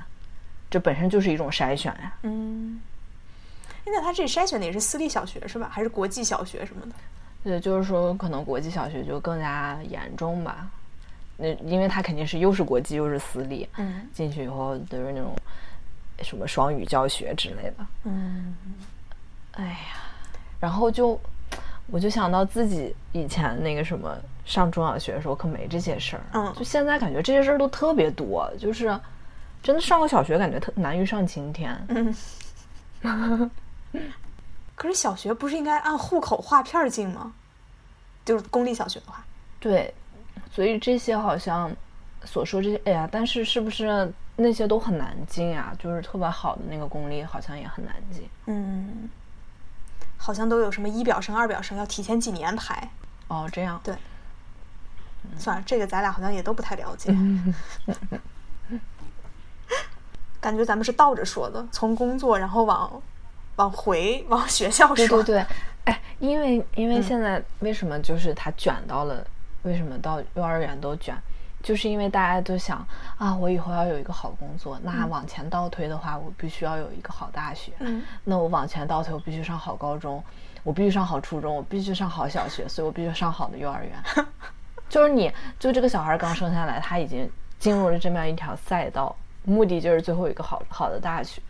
[0.69, 2.13] 这本身就是一种筛选呀。
[2.23, 2.81] 嗯，
[3.85, 5.69] 那他这筛选的也是私立小学是吧？
[5.71, 6.91] 还是国际小学什么的？
[7.43, 10.67] 对，就是说可能国际小学就更加严重吧。
[11.37, 15.33] 那因为他肯定是又是国际又是私立，嗯进去以后都是那种
[16.23, 17.87] 什么双语教学之类的。
[18.03, 18.55] 嗯
[19.53, 20.01] 哎呀，
[20.59, 21.17] 然后就
[21.89, 28.99] 我就想到自己以前那个什么上中小学的时候可没这些事儿，嗯就现在感觉这些事儿都特别多，就是
[29.63, 31.75] 真的上个小学感觉特难于上青天。
[31.89, 32.15] 嗯。
[34.75, 37.33] 可是小学不是应该按户口划片儿进吗？
[38.25, 39.23] 就是公立小学的话，
[39.59, 39.93] 对，
[40.51, 41.71] 所以这些好像
[42.25, 45.73] 所说这些，哎呀，但是是不是那些都很难进啊？
[45.79, 48.27] 就是特别好的那个公立好像也很难进。
[48.47, 49.09] 嗯，
[50.17, 52.89] 好像都有什么一表生、二表生要提前几年排。
[53.27, 53.79] 哦，这样。
[53.83, 53.95] 对，
[55.37, 57.15] 算了，这个咱俩好像也都不太了解。
[60.39, 63.01] 感觉咱们是倒着说的，从工作然后往
[63.55, 64.95] 往回往学校说。
[64.95, 65.45] 对对对，
[65.85, 69.25] 哎，因为因为现在为什么就是他卷到了，
[69.63, 71.17] 为什么到幼儿园都卷？
[71.67, 77.73] 就是因为大家都想啊，我以后要有一个好工作，那往前倒推的话，我必须要有一个好大学。
[77.79, 80.23] 嗯那我往前倒推，我必须上好高中，
[80.63, 84.25] 我必须上好初中，我必须上好小学，所以我必须上好的幼儿园。
[84.87, 91.41] 就是你，就这个小孩刚生下来，他已经进入了这么样一条赛道，目的就是最后有一个好好的大学。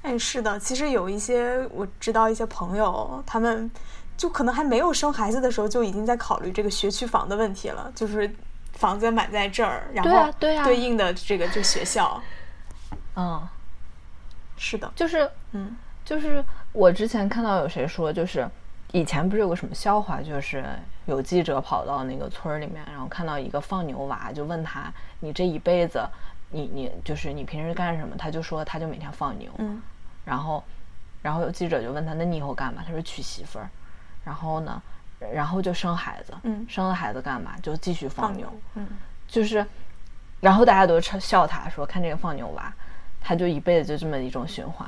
[0.00, 3.70] 哎，是的，其实有一些我知道一些朋友，他们
[4.16, 8.34] 就可能还没有生孩子的时候，就已经在考虑这个学区房的问题了，就是
[8.74, 12.22] 房子买在这儿，然后对应的这个就学校。
[13.16, 13.48] 嗯，
[14.56, 18.48] 是的，就是嗯就是我之前看到有谁说，就是
[18.92, 20.64] 以前不是有个什么笑话，就是
[21.06, 26.04] 有记者跑到那个村儿里面，然后看到一个放牛娃，就问他：“你这一辈子，
[26.50, 29.50] 你你就是你平时干什么？”他就说他就每天放牛。
[29.58, 29.80] 嗯
[30.24, 30.64] 然后，
[31.22, 33.68] 然后有记者就问他：“那你以后干嘛？”他说：“娶媳妇儿。”
[34.24, 34.82] 然后呢，
[35.32, 36.32] 然后就生孩子。
[36.42, 37.52] 嗯生了孩子干嘛？
[37.62, 38.46] 就继续放牛。
[38.74, 38.86] 嗯
[39.26, 39.64] 就是，
[40.40, 42.72] 然后大家都笑他说：“看这个放牛娃，
[43.20, 44.86] 他就一辈子就这么一种循环。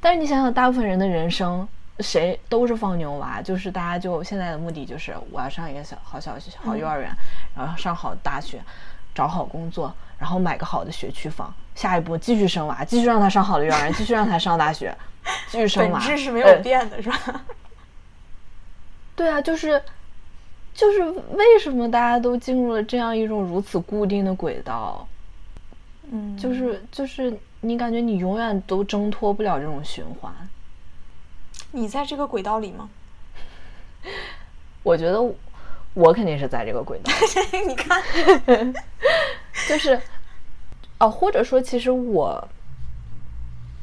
[0.00, 1.66] 但是你想想，大部分人的人生，
[2.00, 7.10] 谁都是放牛娃，就是大家就现在的目的就是我要上一个小好小学、好幼儿园，
[7.56, 8.62] 然后上好大学，
[9.14, 11.52] 找好工作，然后买个好的学区房。
[11.74, 14.96] 下一步继续生娃，继续让他上好的幼儿园，继续让他上大学，
[15.48, 16.00] 继续生 本娃。
[16.00, 17.18] 质是没呃有变的，是吧？
[19.18, 19.82] 对啊，就是
[20.72, 21.02] 就是
[21.32, 25.06] 为什么大家都进入了这样一种如此固定的轨道？
[26.10, 30.32] 嗯，就是就是你感觉你永远都挣脱不了这种循环。
[31.72, 32.88] 你在这个轨道里吗？
[34.84, 35.20] 我觉得
[35.94, 37.12] 我肯定是在这个轨道，
[37.66, 38.00] 你看，
[39.68, 40.00] 就是
[41.00, 42.48] 哦，或者说其实我，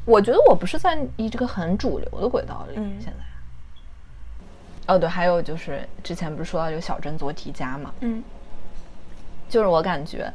[0.06, 3.35] 我觉得我不是在一这个很主流的轨道里，嗯现在。
[4.86, 8.22] 哦，对，还有就是之前不是说到这个小镇做题家嘛，嗯。
[9.48, 10.32] 就是我感觉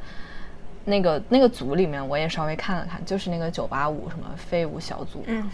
[0.86, 5.50] 那个那个组里面，我也稍微看了看，就是那个九八五什么废物小组，嗯。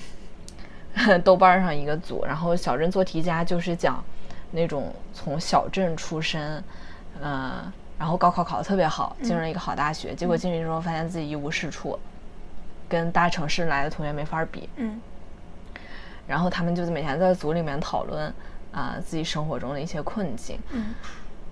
[1.23, 4.03] 豆瓣上一个组，然后小镇做题家就是讲
[4.49, 6.63] 那种从小镇出身，
[7.21, 11.99] 呃，然后高考考的特别好，进入了一个好大学，结果进去之后发现自己一无是处，
[12.89, 14.99] 跟大城市来的同学没法比，嗯。
[16.25, 18.33] 然后他们就是每天在组里面讨论
[18.77, 20.59] 啊、自己生活中的一些困境。
[20.71, 20.93] 嗯。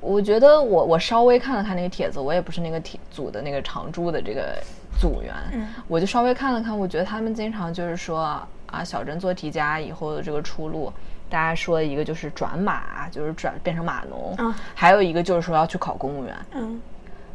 [0.01, 4.61] 我觉得我我稍微看了看那个帖子，我也不是那个帖组的那个常驻的这个
[4.99, 5.67] 组员，嗯。
[5.87, 10.93] 我就稍微看了看，我觉得他们经常就是说啊，小镇做题家以后的这个出路，
[11.27, 14.53] 大家说一个就是转码，就是转变成码农，嗯。
[14.75, 16.79] 还有一个就是说要去考公务员，嗯。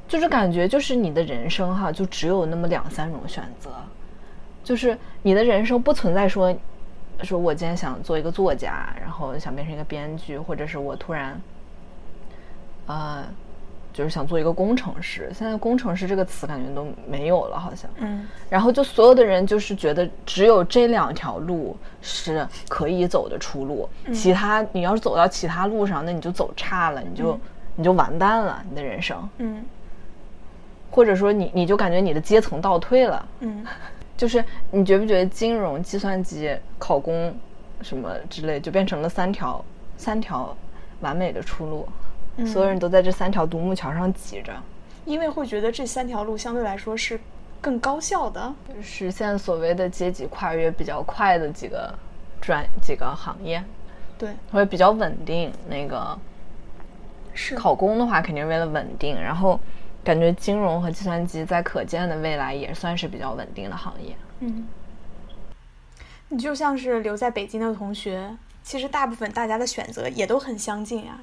[0.07, 3.71] 就是感觉就是你的人生哈，就只有那么两三种选择，
[4.63, 6.55] 就是你的人生不存在说，
[7.23, 11.41] 说我今天想做一个作家，然后想变成一个编剧，或者是我突然，
[12.87, 13.25] 呃，
[13.93, 15.31] 就是想做一个工程师。
[15.35, 17.91] 现在工程师这个词感觉都没有了，好像。
[17.99, 27.39] 嗯然后就所有的人就是觉得只有这两条路是可以走的出路，其他你要是走到其他路上，那你就走差了，你就、
[27.77, 29.29] 你就完蛋了，你的人生。
[29.39, 29.65] 嗯
[30.93, 33.65] 或者说你你就感觉你的阶层倒退了，嗯
[34.21, 37.35] 就是你觉不觉得金融、计算机、考公
[37.81, 39.65] 什么之类，就变成了三条
[39.97, 40.55] 三条
[41.01, 41.89] 完美的出路，
[42.45, 44.53] 所有人都在这三条独木桥上挤着，
[45.07, 47.19] 因为会觉得这三条路相对来说是
[47.63, 48.55] 更高效的。
[48.83, 51.91] 实现所谓的阶级跨越比较快的几个
[52.43, 53.65] 专几个行业，
[54.19, 55.51] 对，会比较稳定。
[55.67, 56.15] 那个
[57.33, 59.59] 是考公的话，肯定是为了稳定，然后
[60.03, 64.17] 感觉金融和计算机在可见的未来也算是比较稳定的行业。
[64.41, 64.67] 嗯，
[66.29, 71.19] 你就像是留在北京的同学，其实大部分大家的选择也都很相近呀。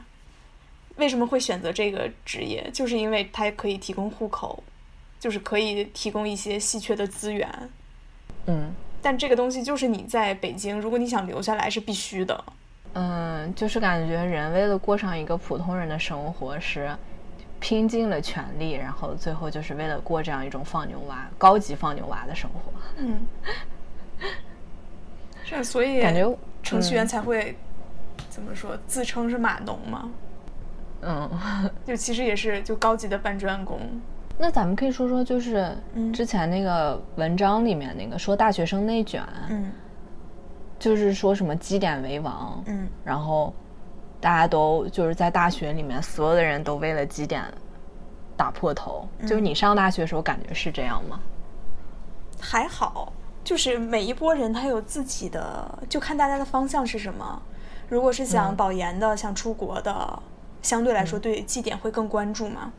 [0.97, 2.69] 为什么会选择这个职业？
[2.73, 4.63] 就是因为它可以提供户口，
[5.19, 7.47] 就是可以提供一些稀缺的资源。
[8.47, 12.43] 嗯，但这个东西就是你在北京，如果你想留下来是必须的。
[12.93, 16.89] 嗯，就是感觉人为了过上一个普通人的生活是
[17.59, 22.71] 拼尽了全力，然后最后就是为了过这样一种放牛娃、高级放牛娃的生活。
[22.97, 23.19] 嗯，
[25.43, 27.57] 是，所以感觉程序员才会
[28.29, 30.09] 怎么说自称是码农嘛？
[31.01, 31.29] 嗯，
[31.85, 33.79] 就其实也是就高级的搬砖工。
[34.39, 35.75] 那咱们可以说说，就是
[36.13, 39.71] 之前那个文章里面那个说大学生内卷，嗯，
[40.77, 43.51] 就是说什么绩点为王，嗯，然后
[44.27, 47.45] 大家都就是在大学里面，所有的人都为了绩点
[48.35, 49.07] 打破头。
[49.21, 51.17] 就是你上大学的时候感觉是这样吗？
[52.37, 57.41] 还好，就是每一波人他有自己的，就看大家的方向是什么。
[57.87, 60.21] 如果是想保研的，想出国的。
[60.61, 62.73] 相对来说，对绩点会更关注嘛？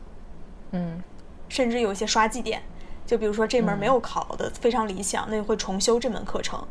[0.69, 1.01] 嗯，
[1.47, 2.61] 甚至有一些刷绩点，
[3.07, 6.63] 就比如说这门没有考的非常理想，那会重修这门课程，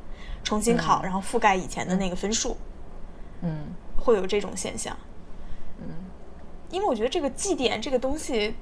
[0.45, 2.57] 重新考，然后覆盖以前的那个分数。
[3.41, 3.75] 嗯，
[4.09, 4.97] 会有这种现象。
[5.79, 5.87] 嗯，
[6.71, 8.55] 因为我觉得这个祭点这个东西，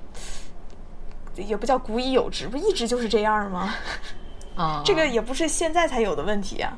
[1.35, 3.73] 也不叫古已有之，不一直就是这样吗？
[4.57, 6.77] 啊，这个也不是现在才有的问题啊。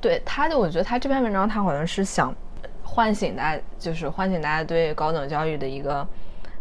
[0.00, 2.34] 对他就，我觉得他这篇文章他好像是想。
[2.82, 6.04] 唤醒大家，就是唤醒大家对高等教育的一个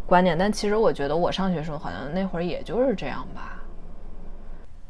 [0.06, 0.38] 观点。
[0.38, 3.60] 但其实我觉得我上学时候好像那会儿也就是这样吧。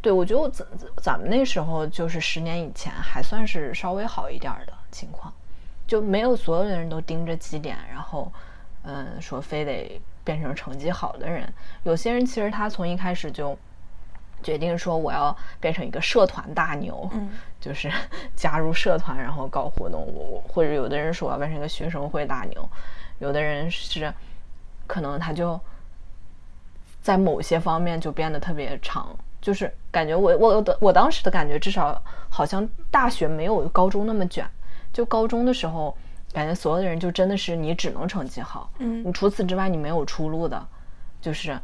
[0.02, 0.68] 对，我觉得我咱
[1.02, 5.34] 咱们那时候就是十年以前还算是稍微好一点的情况，
[5.88, 8.32] 就没有所有的人都盯着绩点，然后
[8.84, 11.52] 嗯说非得变成成绩好的人。
[11.84, 13.58] 有些人其实他从一开始就。
[14.42, 17.92] 决定说我要变成一个社团大牛，嗯，就是
[18.38, 20.00] 加入社团然后搞活动。
[20.08, 22.70] 我或者有的人说我要变成一个学生会大牛，
[23.20, 24.14] 有的人是
[24.88, 25.60] 可能他就
[27.02, 34.50] 在某些方面就变得特别长，就是感觉我我的我当时的感觉至少好像大学没有高中那么卷，
[34.94, 35.96] 就高中的时候
[36.34, 40.68] 感觉所有的人就真的是你只能成绩好，嗯，你除此之外你没有出路的，
[41.22, 41.60] 就是。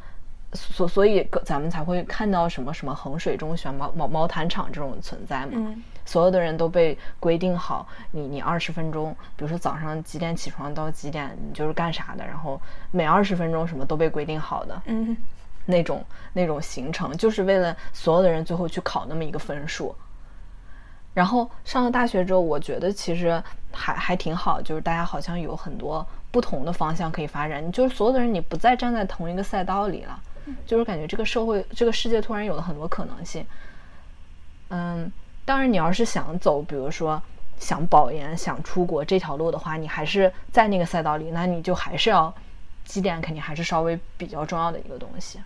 [0.54, 5.52] 所所以，咱们才会看到什么什么衡水中学、毛毛毛毯厂这种存在嘛？
[5.56, 12.62] 嗯，所有的人都被规定好，你你二十分钟，比如说早上几点起床到几点，你就是干啥的，然后
[12.92, 15.18] 每二十分钟什么都被规定好的，嗯，
[15.66, 19.94] 那种那种行程，就是为了所有的人最后去考那么一个分数。
[21.16, 30.22] 然后上了大学之后，我觉得其实还还挺好，就是大家好像有很多不同的方向可以发展，就是所有的人你不再站在同一个赛道里了。
[30.68, 33.44] 就是感觉这个社会、这个世界突然有了很多可能性。
[34.70, 35.12] 嗯，
[35.44, 37.20] 当然，你要是想走，比如说
[37.58, 42.32] 想保研、想出国这条路的话，你还是在那个赛道里，那你就还是要
[42.84, 45.40] 绩点，肯定还是稍微比较重要的一个东西。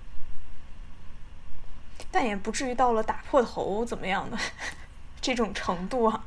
[2.11, 4.37] 但也不至于到了打破头怎么样的
[5.21, 6.23] 这种程度啊。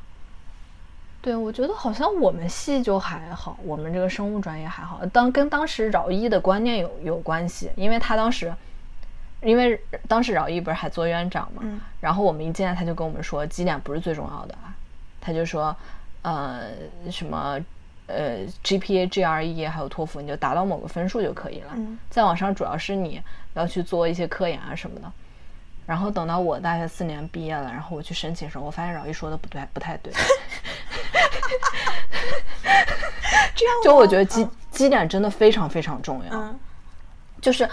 [1.21, 5.05] 对，我觉得好像我们系就还好，我们这个生物专业还好。
[5.13, 8.53] 当跟当时饶毅的观念有有关系，因为他当时，
[9.41, 11.63] 因为当时饶毅不是还做院长嘛，
[12.01, 14.75] 然后我们一进来他就跟我们说，绩点不是最重要的啊，
[15.21, 15.73] 他就说，
[16.23, 16.63] 呃，
[17.09, 17.57] 什么，
[18.07, 21.73] 呃，GPA、GRE 还有托福，你就达到某个分数就可以了，
[22.09, 23.21] 再往上主要是你
[23.53, 25.09] 要去做一些科研啊什么的。
[25.85, 30.13] 然后等到我大学四年毕业了，然后我去申请的时候，我发现饶毅说的不对，不太对。
[33.55, 36.55] 这样，就我觉得基基点真的非常非常重要。
[37.41, 37.69] 就是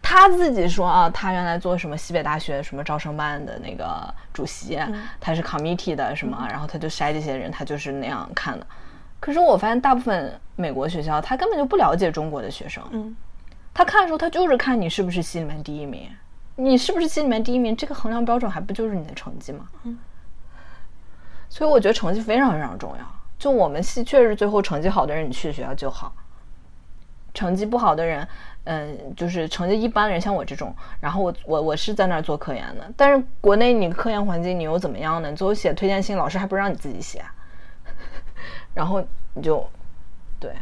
[0.00, 4.78] 他自己说啊，他原来做什么西北大学什么招生办的那个主席，
[5.20, 8.66] 他是 committee 的什么，然后他就筛这些人，他就是那样看的。
[9.20, 12.80] 可是我发现大部分美国学校，他根本就不了解中国的学生。
[12.92, 13.16] 嗯，
[13.74, 16.08] 他看的时候，他就是看你是不是系里面第一名。
[16.60, 17.76] 你是不是系里面第一名？
[17.76, 19.68] 这个衡量标准还不就是你的成绩吗？
[19.84, 19.96] 嗯，
[21.48, 23.04] 所以我觉得成绩非常非常重要。
[23.38, 26.10] 就我们系确实最后成绩好的人，你去学校就好；
[27.32, 28.26] 成绩不好的人，
[28.64, 35.30] 嗯，就是成绩一般的人，像我这种，然后我我我是在那儿做科研的，但是国内你科研环境你又怎么样呢？
[35.30, 37.24] 你最后写推荐信，老师还不让你自己写，
[38.74, 39.00] 然后
[39.34, 39.64] 你就
[40.40, 40.52] 对，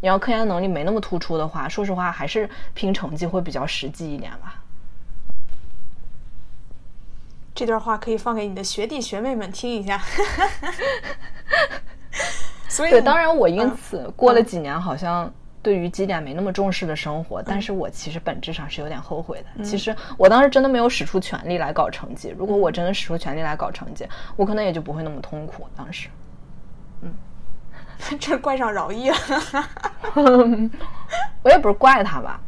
[0.00, 4.59] 你要科研能力没那么突出的话，说实话还是拼成绩会比较实际一点吧。
[7.54, 10.00] 这段话可以放给你的学弟学妹们听一下。
[12.68, 19.64] 所以，对，当然我因此过了几年，好像对于绩点没那么重视的生活，但是我其实本质上是有点后悔的。
[19.64, 25.66] 其实我当时真的没有使出全力来搞成绩，如果我真的使出全力来搞成绩，我可能也就不会那么痛苦。
[25.76, 26.08] 当时，
[27.02, 27.12] 嗯，
[28.18, 29.16] 这怪上饶毅了。
[31.42, 32.40] 我也不是怪他吧，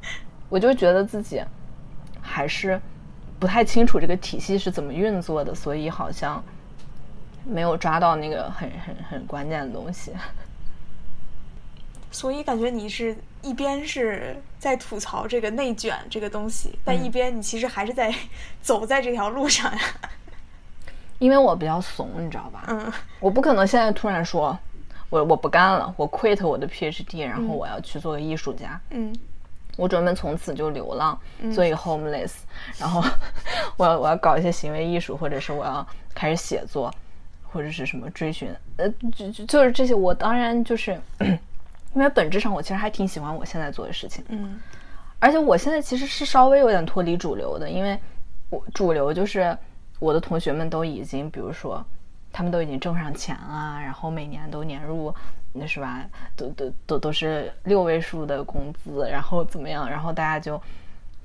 [0.48, 1.42] 我就觉得自己
[2.20, 2.80] 还是
[3.42, 6.40] 不太清楚这个体系是怎么运作的，所以好像
[7.44, 10.12] 没有抓到那个很很很关键的东西。
[12.12, 18.14] 所以感觉你是一边是在吐槽这个内卷这个东西，但一边你其实还是在
[18.60, 19.80] 走在这条路上呀。
[21.18, 22.62] 因为我比较怂，你知道吧？
[22.68, 22.92] 嗯。
[23.18, 24.56] 我不可能现在突然说，
[25.10, 28.80] 我我不干了，我 quit 我的 PhD，然后我要去做个艺术家。
[28.90, 29.12] 嗯。
[29.76, 31.18] 我准备从此就流浪，
[31.54, 32.32] 做一个 homeless，
[32.78, 33.02] 然后
[33.76, 36.92] 我要我要搞一些行为艺术，或者是我要开始写作，
[37.42, 39.94] 或者是什么追寻，呃，就就就是这些。
[39.94, 41.00] 我当然就是。
[41.94, 44.58] 因为本质上，我其实还挺喜欢我现在做的事情，嗯，
[45.18, 47.98] 而且我现在其实是稍微有点脱离主流的，因为
[48.48, 49.54] 我主流就是
[49.98, 51.84] 我的同学们都已经，比如说
[52.32, 56.04] 他们都已经挣上钱了，然后每年都年入，那是吧？
[56.36, 59.88] 都都都都是六位数的工资，然后怎么样？
[59.88, 60.60] 然后大家就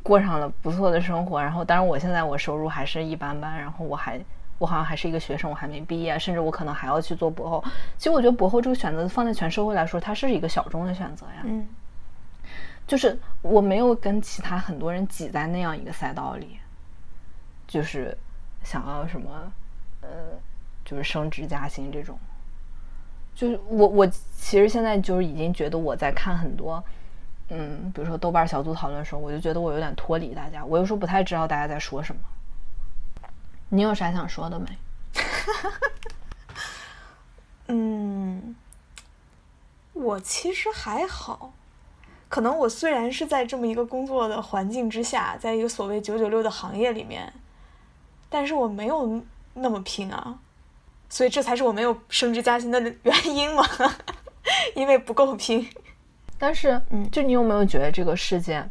[0.04, 4.20] 过上了不错的生活，然后当然我现在我收入还是一般般，然后我还。
[4.60, 7.64] 我好像还是一个学生，我还没毕业，甚至我可能还要去做博后。
[7.96, 11.44] 其实我觉得博后这个选择放在全社会来说，它是一个小众的选择呀。
[11.44, 11.68] 嗯，
[12.88, 16.58] 就是我没有跟其他很多人挤在那样一个赛道里，
[17.68, 18.18] 就是
[18.64, 19.30] 想要什么，
[20.02, 20.10] 呃，
[20.84, 22.18] 就是升职加薪这种。
[23.38, 26.84] 就是我我其实现在就是已经觉得我在看很多，
[27.50, 32.22] 嗯，比如说豆瓣小组讨论的时候，我就觉得我有点脱离大家，我有时候不太知道大家在说什么。
[33.70, 34.66] 你有啥想说的没？
[37.70, 38.56] 嗯，
[39.94, 41.54] 我其实还好，
[42.30, 47.32] 可能我虽然是在这么一个工作的环境之下，在一个所谓九九六的行业里面，
[48.30, 49.22] 但是我没有
[49.54, 50.40] 那么拼啊，
[51.10, 53.64] 所以这才是我没有升职加薪的原因嘛，
[54.76, 55.68] 因为不够拼。
[56.38, 58.64] 但是，嗯，就你有没有觉得这个世界，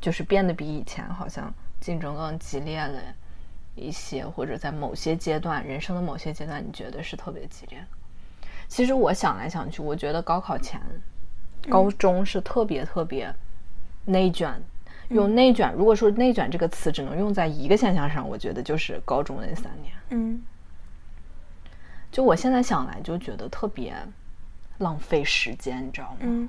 [0.00, 3.00] 就是变得比以前好像竞争更激烈了？
[3.74, 7.86] 一些或者在某些阶段，人生的某些阶段，你觉得是特别激烈的。
[8.68, 10.78] 其实我想来想去，我觉得高考前，
[11.70, 13.34] 高中是特别特别
[14.04, 14.52] 内卷。
[15.08, 19.94] 用内卷，如果说内卷这个词只能用在一个现象上，我觉得就是高中那三年。
[20.10, 20.42] 嗯。
[22.12, 23.92] 就我现在想来，就觉得特别
[24.78, 26.16] 浪费时间，你知道吗？
[26.20, 26.48] 嗯。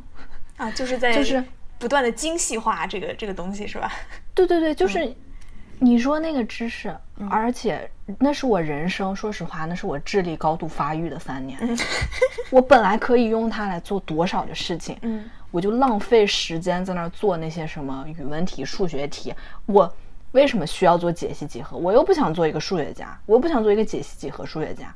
[0.58, 1.44] 啊，就是在就是
[1.80, 3.92] 不断的精细化这个这个东西，是吧？
[4.36, 5.16] 对对对，就是。
[5.80, 6.96] 你说那个知识，
[7.30, 7.90] 而且
[8.20, 11.60] 那是我人生，说实话，那是我智力高度发育的三年。
[12.52, 19.34] 我本来可以用它来做多少的事情，嗯，我就浪费时间在那儿做那些什么语文题、数学题。
[19.66, 19.94] 我
[20.32, 21.76] 为什么需要做解析几何？
[21.76, 24.94] 我又不想做一个数学家，我又不想做一个解析几何数学家。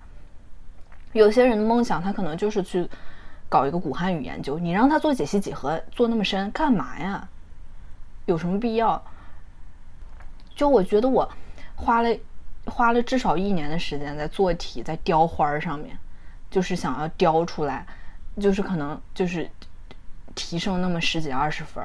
[1.17, 2.87] 有些人的梦想，他可能就是去
[3.49, 4.59] 搞一个古汉语研究。
[4.59, 7.27] 你让他做解析几何，做那么深干嘛呀？
[8.25, 9.03] 有什么必要？
[10.55, 11.29] 就我觉得我
[11.75, 12.17] 花了
[12.65, 15.97] 花了至少一年的时间在做题，在雕花上面，
[16.51, 17.85] 就是想要雕出来，
[18.39, 19.49] 就是可能就是
[20.35, 21.83] 提升那么十几二十分，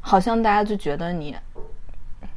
[0.00, 1.36] 好像大家就觉得你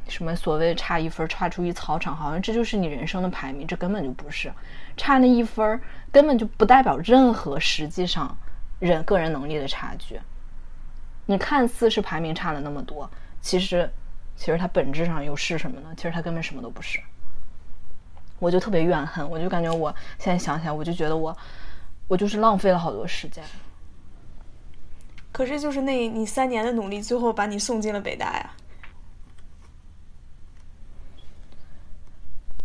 [0.08, 4.52] 什么所谓差一分差出一操场，好像这就是你人生的排名，这根本就不是，
[4.96, 5.80] 差那一分儿
[6.10, 8.36] 根本就不代表任何实际上
[8.78, 10.20] 人个人能力的差距。
[11.26, 13.90] 你看似是排名差了那么多，其实。
[14.38, 15.88] 其实它本质上又是什么呢？
[15.96, 17.00] 其实它根本什么都不是。
[18.38, 21.34] 我就特别怨恨，我就感觉我现在想起来，我就觉得我，
[22.06, 23.42] 我就是浪费了好多时间。
[25.32, 28.50] 可是就是那你三年的努力，最后把你送进了北大呀。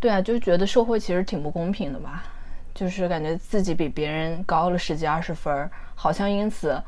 [0.01, 2.25] 对啊，就觉得社会其实挺不公平的吧，
[2.73, 6.83] 就是感觉自己比别人高了十几二十分，好像因此。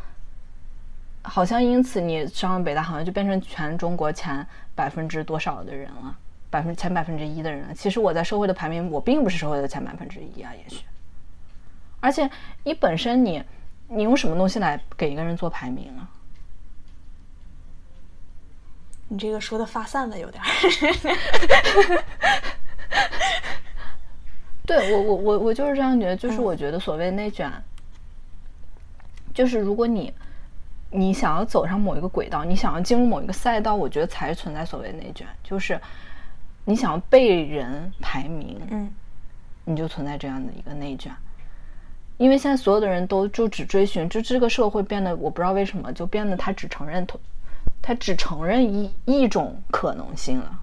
[1.26, 4.46] 好像因此你上了北大，好像就变成全中国前
[4.76, 6.14] 百分之多少的人了，
[6.50, 7.74] 百分前百分之一的人。
[7.74, 10.84] 其实我在社会的排名，我并不是社会的前百分之一啊，也许。
[12.02, 12.30] 而且
[12.66, 13.42] 你本身你，
[13.88, 16.04] 你用什么东西来给一个人做排名啊？
[19.08, 20.44] 你这个说的发散了有点。
[24.66, 27.52] 对我我我我就是这样觉得，就是我觉得所谓内卷，
[29.34, 30.14] 就是如果你。
[30.96, 35.82] 你想要走上某一个轨道，你想要进入某一个赛道，我觉得才存在所谓内卷，就是
[36.66, 38.94] 你想要被人排名，嗯，
[39.66, 41.12] 你就存在这样的一个内卷。
[42.18, 47.20] 因为现在所有的人都就只追寻，就这个社会变得，我不知道为什么就变得他只承认同，
[47.82, 50.60] 他只承认一一种可能性了，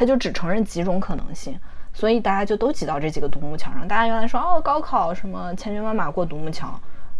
[0.00, 1.54] 他就只承认几种可能性，
[1.92, 3.86] 所以大家就都挤到这几个独木桥上。
[3.86, 6.68] 大家原来说哦，高考什么千军万马过独木桥，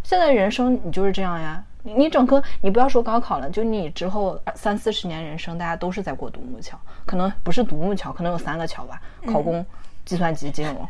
[0.03, 1.63] 现在人生你就是这样呀。
[1.83, 9.63] 你你整个你不要说高考了，就你之后三四十年人生，大家都是在过独木桥，可能不是独木桥，可能有三个桥吧，考公、
[10.07, 10.89] 计算机、金融，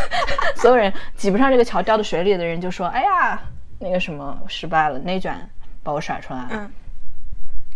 [0.56, 3.40] 所有人挤不上这个桥，掉到水里的人就说：“哎呀，
[3.78, 5.34] 那个什么失败了，内卷
[5.82, 6.70] 把我甩出来了。”嗯，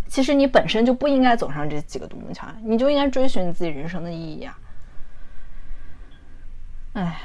[0.07, 4.59] 其实你本身就不应该走上这几个独木桥，你就应该追寻你自己人生的意义啊。
[6.93, 7.21] 哎，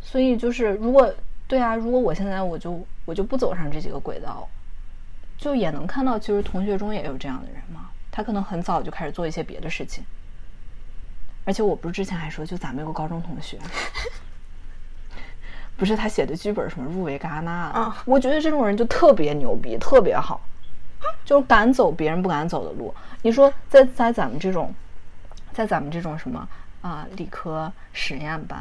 [0.00, 1.14] 所以就是如果。
[1.46, 4.48] 对啊，如果我现在我就我就不走上这几个轨道，
[5.36, 7.90] 就也能看到，其实同学中也有这样的人嘛。
[8.10, 10.02] 他可能很早就开始做一些别的事情，
[11.44, 13.58] 而且我不是之前还说，就咱们有个高中同学，
[15.76, 18.02] 不是他写的剧本什么入围戛纳啊？
[18.06, 20.40] 我觉得这种人就特别牛逼，特别好，
[21.24, 22.94] 就是敢走别人不敢走的路。
[23.22, 24.74] 你说在在咱们这种，
[25.52, 26.48] 在咱们这种什么？
[26.82, 28.60] 啊，理科实验班，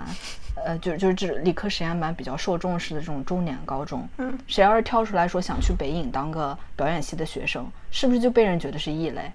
[0.55, 9.29] 呃，就就是这理科实验班比较受重视的这种重点高中，嗯，谁要是跳出来说想去北影当个表演系的学生，是不是就被人觉得是异类？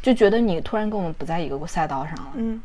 [0.00, 2.58] 就觉得你突然跟我们不在一个赛道上了，嗯，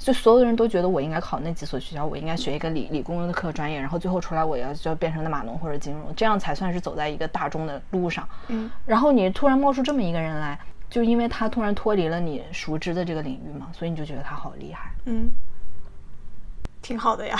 [0.00, 10.58] 就所有的人都觉得我应该考那几所学校，我应该学一个理理工的科专业，然后最后出来我要就要变成那码农或者金融，这样才算是走在一个大众的路上，嗯，然后你突然冒出这么一个人来。
[10.88, 14.90] 就因为他突然脱离了你熟知的这个领域嘛，所以你就觉得他好厉害。
[15.04, 15.30] 嗯，
[16.82, 17.38] 挺好的呀。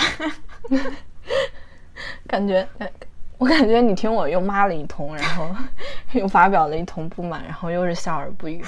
[2.25, 2.65] 感觉，
[3.37, 5.53] 我感觉你听我又骂了一通，然后
[6.17, 8.63] 又发表了一通不满，然后又是笑而不语。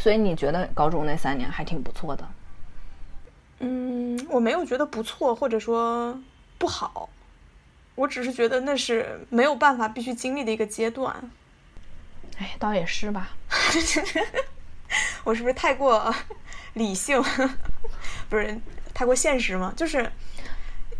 [0.00, 2.26] 所以你觉得高中那三年还挺不错的？
[3.60, 6.18] 嗯，我没有觉得不错，或者说
[6.56, 7.10] 不好，
[7.94, 11.30] 我只是觉得那是没有办法必须经历的一个阶段。
[12.38, 13.30] 哎，倒也是吧。
[15.22, 16.12] 我是不是太过
[16.72, 17.22] 理性？
[18.30, 18.58] 不是
[18.94, 19.72] 太过现实吗？
[19.76, 20.10] 就是，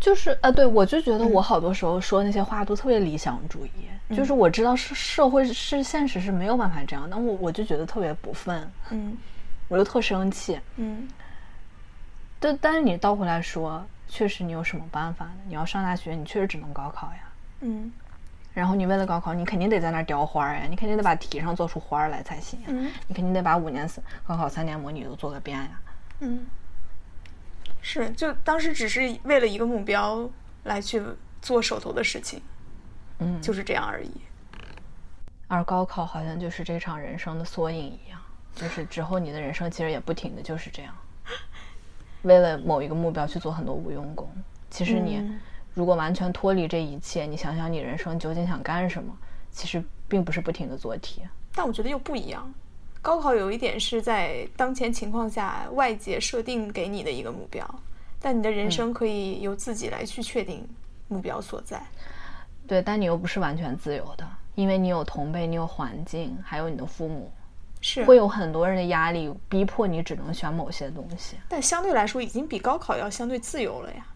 [0.01, 3.71] 就是呃，对我就觉得我好多时候说那些话都特别理想主义。
[4.17, 8.69] 就是我知道是社会是现实是没有办法这样，那我我就觉得特别不忿。
[8.91, 9.17] 嗯，
[9.69, 10.59] 我就特生气。
[10.75, 11.07] 嗯，
[12.41, 15.33] 但但是你倒回来说，确实你有什么办法呢？
[15.47, 17.21] 你要上大学，你确实只能高考呀。
[17.61, 17.93] 嗯。
[18.53, 22.59] 然后你为了高考，你肯定得在那儿雕花呀，你肯定得把题上做出花来才行。
[22.67, 25.81] 嗯，你肯定得把五年四高考三年模拟都做个遍呀。
[26.19, 26.45] 嗯，
[27.83, 30.29] 是，就当时只是为了一个目标
[30.65, 31.03] 来去
[31.41, 32.41] 做手头的事情。
[33.19, 34.11] 嗯，就是这样而已。
[35.49, 38.21] 而高考好像就是这场人生的缩影一样，
[38.55, 40.95] 就是之后你的人生其实也不停的就是这样，
[42.23, 44.31] 为了某一个目标去做很多无用功。
[44.71, 45.39] 其实你。
[45.73, 49.17] 如果完全脱离这一切，你想想你人生究竟想干什么？
[49.53, 51.23] 其实并不是不停的做题，
[51.55, 52.53] 但我觉得又不一样。
[53.03, 57.67] 高考有一点是在当前情况下外界设定给你的一个目标，
[58.21, 60.69] 但你的人生可以由自己来去确定
[61.09, 61.83] 目标所在。
[62.67, 67.33] 对，但你又不是完全自由的，因为你有同辈，你有环境，还有你的父母，
[67.81, 71.37] 是会有很多人的压力，逼迫你只能选某些东西。
[71.49, 74.07] 但相对来说，已经比高考要相对自由了呀。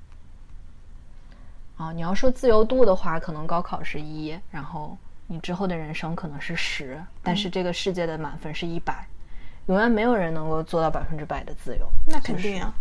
[1.78, 4.96] 啊，你要说自由度的话，可能高考是一，然后
[5.26, 9.06] 你之后的人生可能是十，但是这个世界的满分是一百，
[9.66, 11.88] 永远没有人能够做到百分之百的自由。
[12.06, 12.74] 那肯定啊。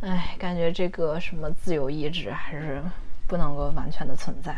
[0.00, 2.82] 哎，感觉这个什么自由意志还是
[3.26, 4.56] 不能够完全的存在。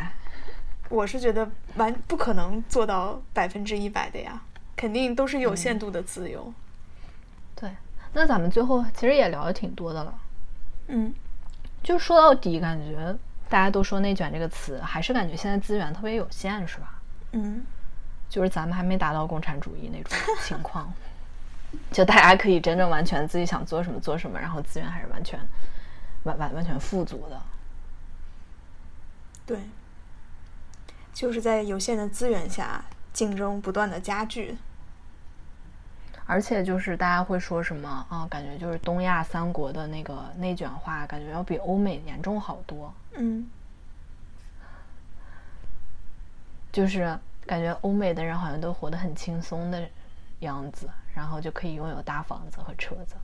[0.89, 4.41] 我是觉得完不可能做到百分之一百的呀，
[4.75, 6.53] 肯定都是有限度的自由。
[7.55, 7.69] 对，
[8.13, 10.13] 那咱们最后其实也聊的挺多的了。
[10.87, 11.13] 嗯。
[11.83, 13.13] 就说到底，感觉
[13.49, 16.99] 大家都说“内卷”这个词，还是感觉现在资源特别有限，是吧？
[17.33, 17.63] 嗯，
[18.29, 20.91] 就是咱们还没达到共产主义那种情况，
[21.91, 25.39] 就大家可以真正完全自己想做什么做什么，然后资源还是完全
[26.23, 27.41] 完完完全富足的。
[29.45, 29.59] 对，
[31.13, 34.57] 就是在有限的资源下，竞争不断的加剧。
[36.25, 38.25] 而且就是大家会说什么啊？
[38.29, 42.93] 感觉就是东亚三国的那个内卷化，感觉要比欧美严重好多。
[43.15, 43.49] 嗯，
[46.71, 49.87] 就是感觉欧美的人好像都活得很轻松的
[50.39, 53.15] 样子，然后就可以拥有大房子和车子。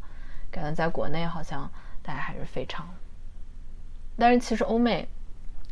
[0.51, 1.69] 感觉在国内好像
[2.01, 2.87] 大家还是非常……
[4.17, 5.07] 但是其实欧美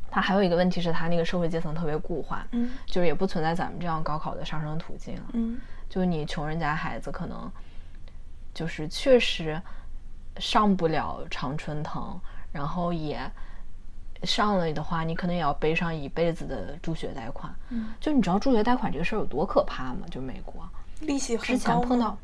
[0.10, 5.60] 它还有一个问题是，它那个社会阶层特别固化，嗯，就是也不存在咱们这样高考的上升途径，嗯。
[5.90, 7.50] 就你穷人家孩子可能，
[8.54, 9.62] 就是确实，
[10.36, 12.20] 上不了常春藤，
[12.52, 13.20] 然后也
[14.24, 17.54] 上了的话，你可能也要背上一辈子的助学贷款。
[17.70, 20.06] 嗯，就你知道助学贷款这个事儿有多可怕吗？
[20.10, 20.68] 就美国
[21.02, 22.18] 利息之前碰到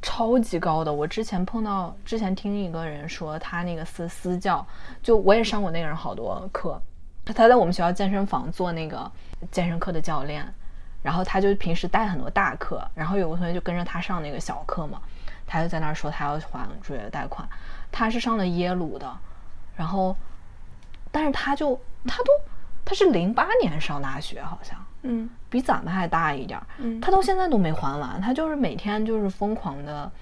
[0.00, 4.66] 超级高的，我之前碰到之前听一个人说，他那个私私教，
[5.02, 6.80] 就我也上过那个人好多课，
[7.24, 9.10] 他在我们学校健身房做那个
[9.50, 10.46] 健身课的教练。
[11.02, 15.00] 然后他就平时带很多大课，然后有个同学就跟着他上那个小课嘛，
[15.46, 17.48] 他就在那儿说他要还助学贷款，
[17.92, 19.16] 他是上了耶鲁的，
[19.76, 20.16] 然后，
[21.16, 22.30] 但是他就他都
[22.84, 30.12] 他是零八年上大学好像，嗯，比咱们还大一点儿，嗯，他到现在都没还完，他就是每天就是疯狂的，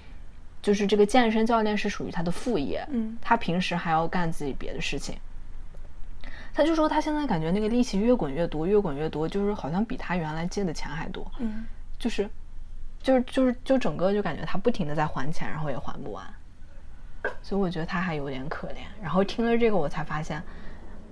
[0.61, 5.17] 就是这个健身教练是属于他的副业，嗯，他平时还要干自己别的事情。
[6.53, 11.29] 他就说他现在感觉那个利息越滚越多，越滚越多，就是好像比他原来借的钱还多。
[11.39, 11.65] 嗯，
[11.99, 12.29] 就是，
[13.03, 16.25] 就是就是就整个就感觉他不停的在还钱，然后也还不完。
[17.41, 18.77] 所以我觉得他还有点可怜。
[19.01, 20.41] 然后听了这个，我才发现，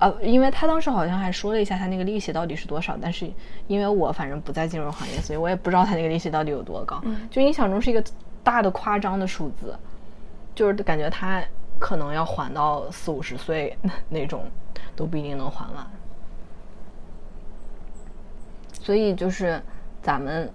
[0.03, 3.31] 呃，因为他当时好像还说了一下他那个利息到底是多少，但是
[3.67, 6.99] 因为我反正不在金融行业，所以我也不知道他那个利息到底有多高。
[7.03, 8.03] 嗯，就印象中是一个
[8.43, 9.77] 大的夸张的数字，
[10.53, 11.41] 就是感觉他
[11.79, 13.77] 可能要还到四五十岁
[14.09, 14.45] 那种。
[14.95, 15.87] 都不一定能还完，
[18.79, 19.59] 所以就是
[20.03, 20.47] 咱们，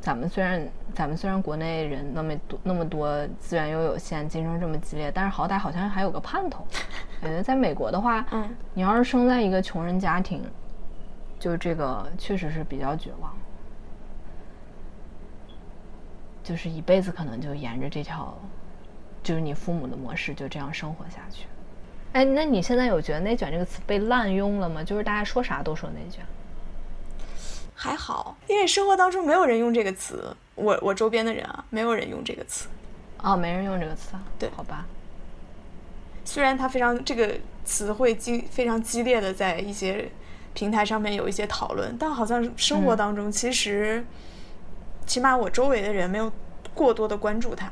[0.00, 6.66] 咱们虽然咱们虽然国内人那么多那么多资源又有限，竞争这么激烈，但是好歹好像还有个盼头。
[7.24, 10.42] 感觉在美国的话，嗯，你要是生在一个穷人家庭，
[11.40, 13.34] 就这个确实是比较绝望，
[16.42, 18.36] 就是一辈子可能就沿着这条，
[19.22, 21.46] 就是你父母的模式就这样生活下去。
[22.12, 24.84] 哎，那你现在有觉得“内卷”这个词被滥用了吗？
[24.84, 26.22] 就是大家说啥都说内卷。
[27.74, 30.36] 还好，因为生活当中没有人用这个词。
[30.54, 32.68] 我我周边的人啊，没有人用这个词。
[33.20, 34.22] 哦，没人用这个词啊？
[34.38, 34.86] 对，好吧。
[36.24, 40.10] 虽然它非常这个词汇激非常激烈的在一些
[40.52, 44.04] 平台上面有一些讨论，但好像生活当中其实，
[45.06, 46.32] 起码我周围的人没有
[46.72, 47.70] 过多的关注它。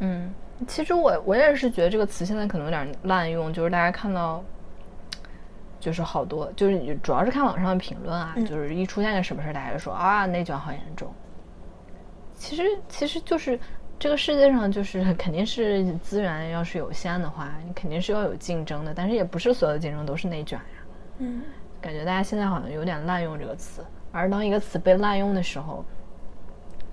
[0.00, 0.34] 嗯。
[0.68, 4.42] 其实我我也是觉得这个词现在可能有点滥用，就是大家看到，
[5.80, 11.12] 就是好多，就是主要是看网上的评论啊，就是一出现个什么事儿，大家就说啊内卷好严重。
[12.36, 13.58] 其实其实就是
[13.98, 20.64] 这个世界上就是 肯定是资源要是有限的话，你肯定是要有竞争的，但是也不是所有的竞争都是内卷呀。
[21.18, 21.42] 嗯，
[21.80, 25.84] 感觉大家现在好像有点滥用这个词，而当一个词被滥用的时候，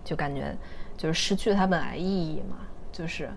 [0.04, 0.56] 就感觉
[0.96, 2.58] 就是失去了它本来意义嘛，
[2.92, 3.30] 就是。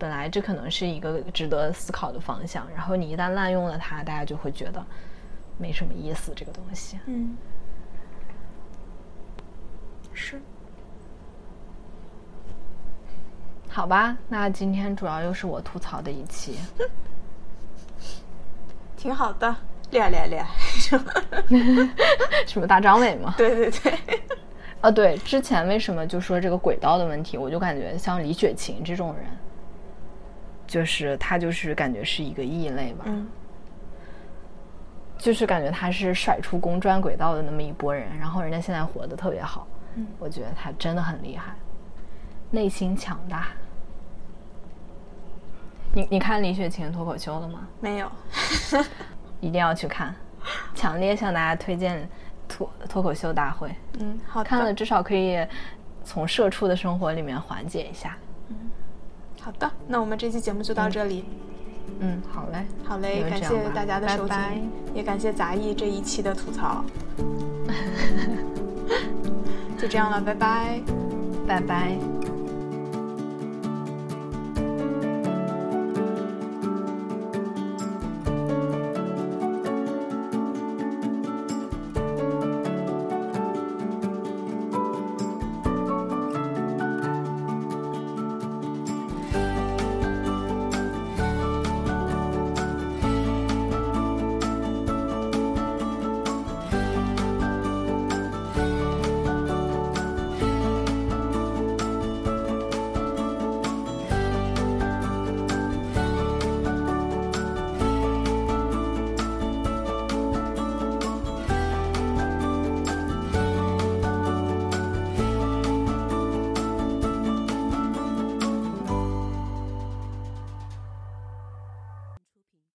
[0.00, 4.82] 本来这可能是一个值得思考的方向，然后你一旦滥用了它，大家就会觉得
[5.58, 6.32] 没什么意思。
[6.34, 7.36] 这个东西，嗯，
[10.14, 10.40] 是，
[13.70, 16.58] 好吧，那今天主要又是我吐槽的一期，
[18.96, 19.56] 挺好的，
[19.90, 20.48] 厉害厉害厉害，
[22.46, 23.34] 什么大张伟吗？
[23.38, 24.20] 对 对对，
[24.80, 29.24] 啊对，之前为什么就说这个轨道的问题，我就感觉像李雪琴这种人。
[30.66, 33.26] 就是他，就是感觉是一个异类吧，嗯，
[35.18, 39.66] 就是感觉他是甩出公转轨道的那么一波人，然后人家现在活得特别好，
[39.96, 41.56] 嗯，我觉得他真的很厉害，
[42.50, 43.48] 内心强大。
[45.92, 47.66] 你你看李雪琴脱口秀了吗？
[47.80, 48.10] 没有，
[49.40, 50.14] 一定要去看，
[50.74, 52.08] 强烈向大家推荐
[52.48, 53.74] 脱脱口秀大会。
[53.98, 55.44] 嗯，好看了至少可以
[56.04, 58.16] 从社畜的生活里面缓解一下。
[58.48, 58.56] 嗯
[59.40, 61.24] 好的，那我们这期节目就到这里。
[61.98, 66.84] 嗯，好嘞，好嘞，感谢大家的收听，也感谢杂艺这一期的吐槽。
[69.76, 70.80] 就这样了，拜拜，
[71.48, 72.19] 拜拜。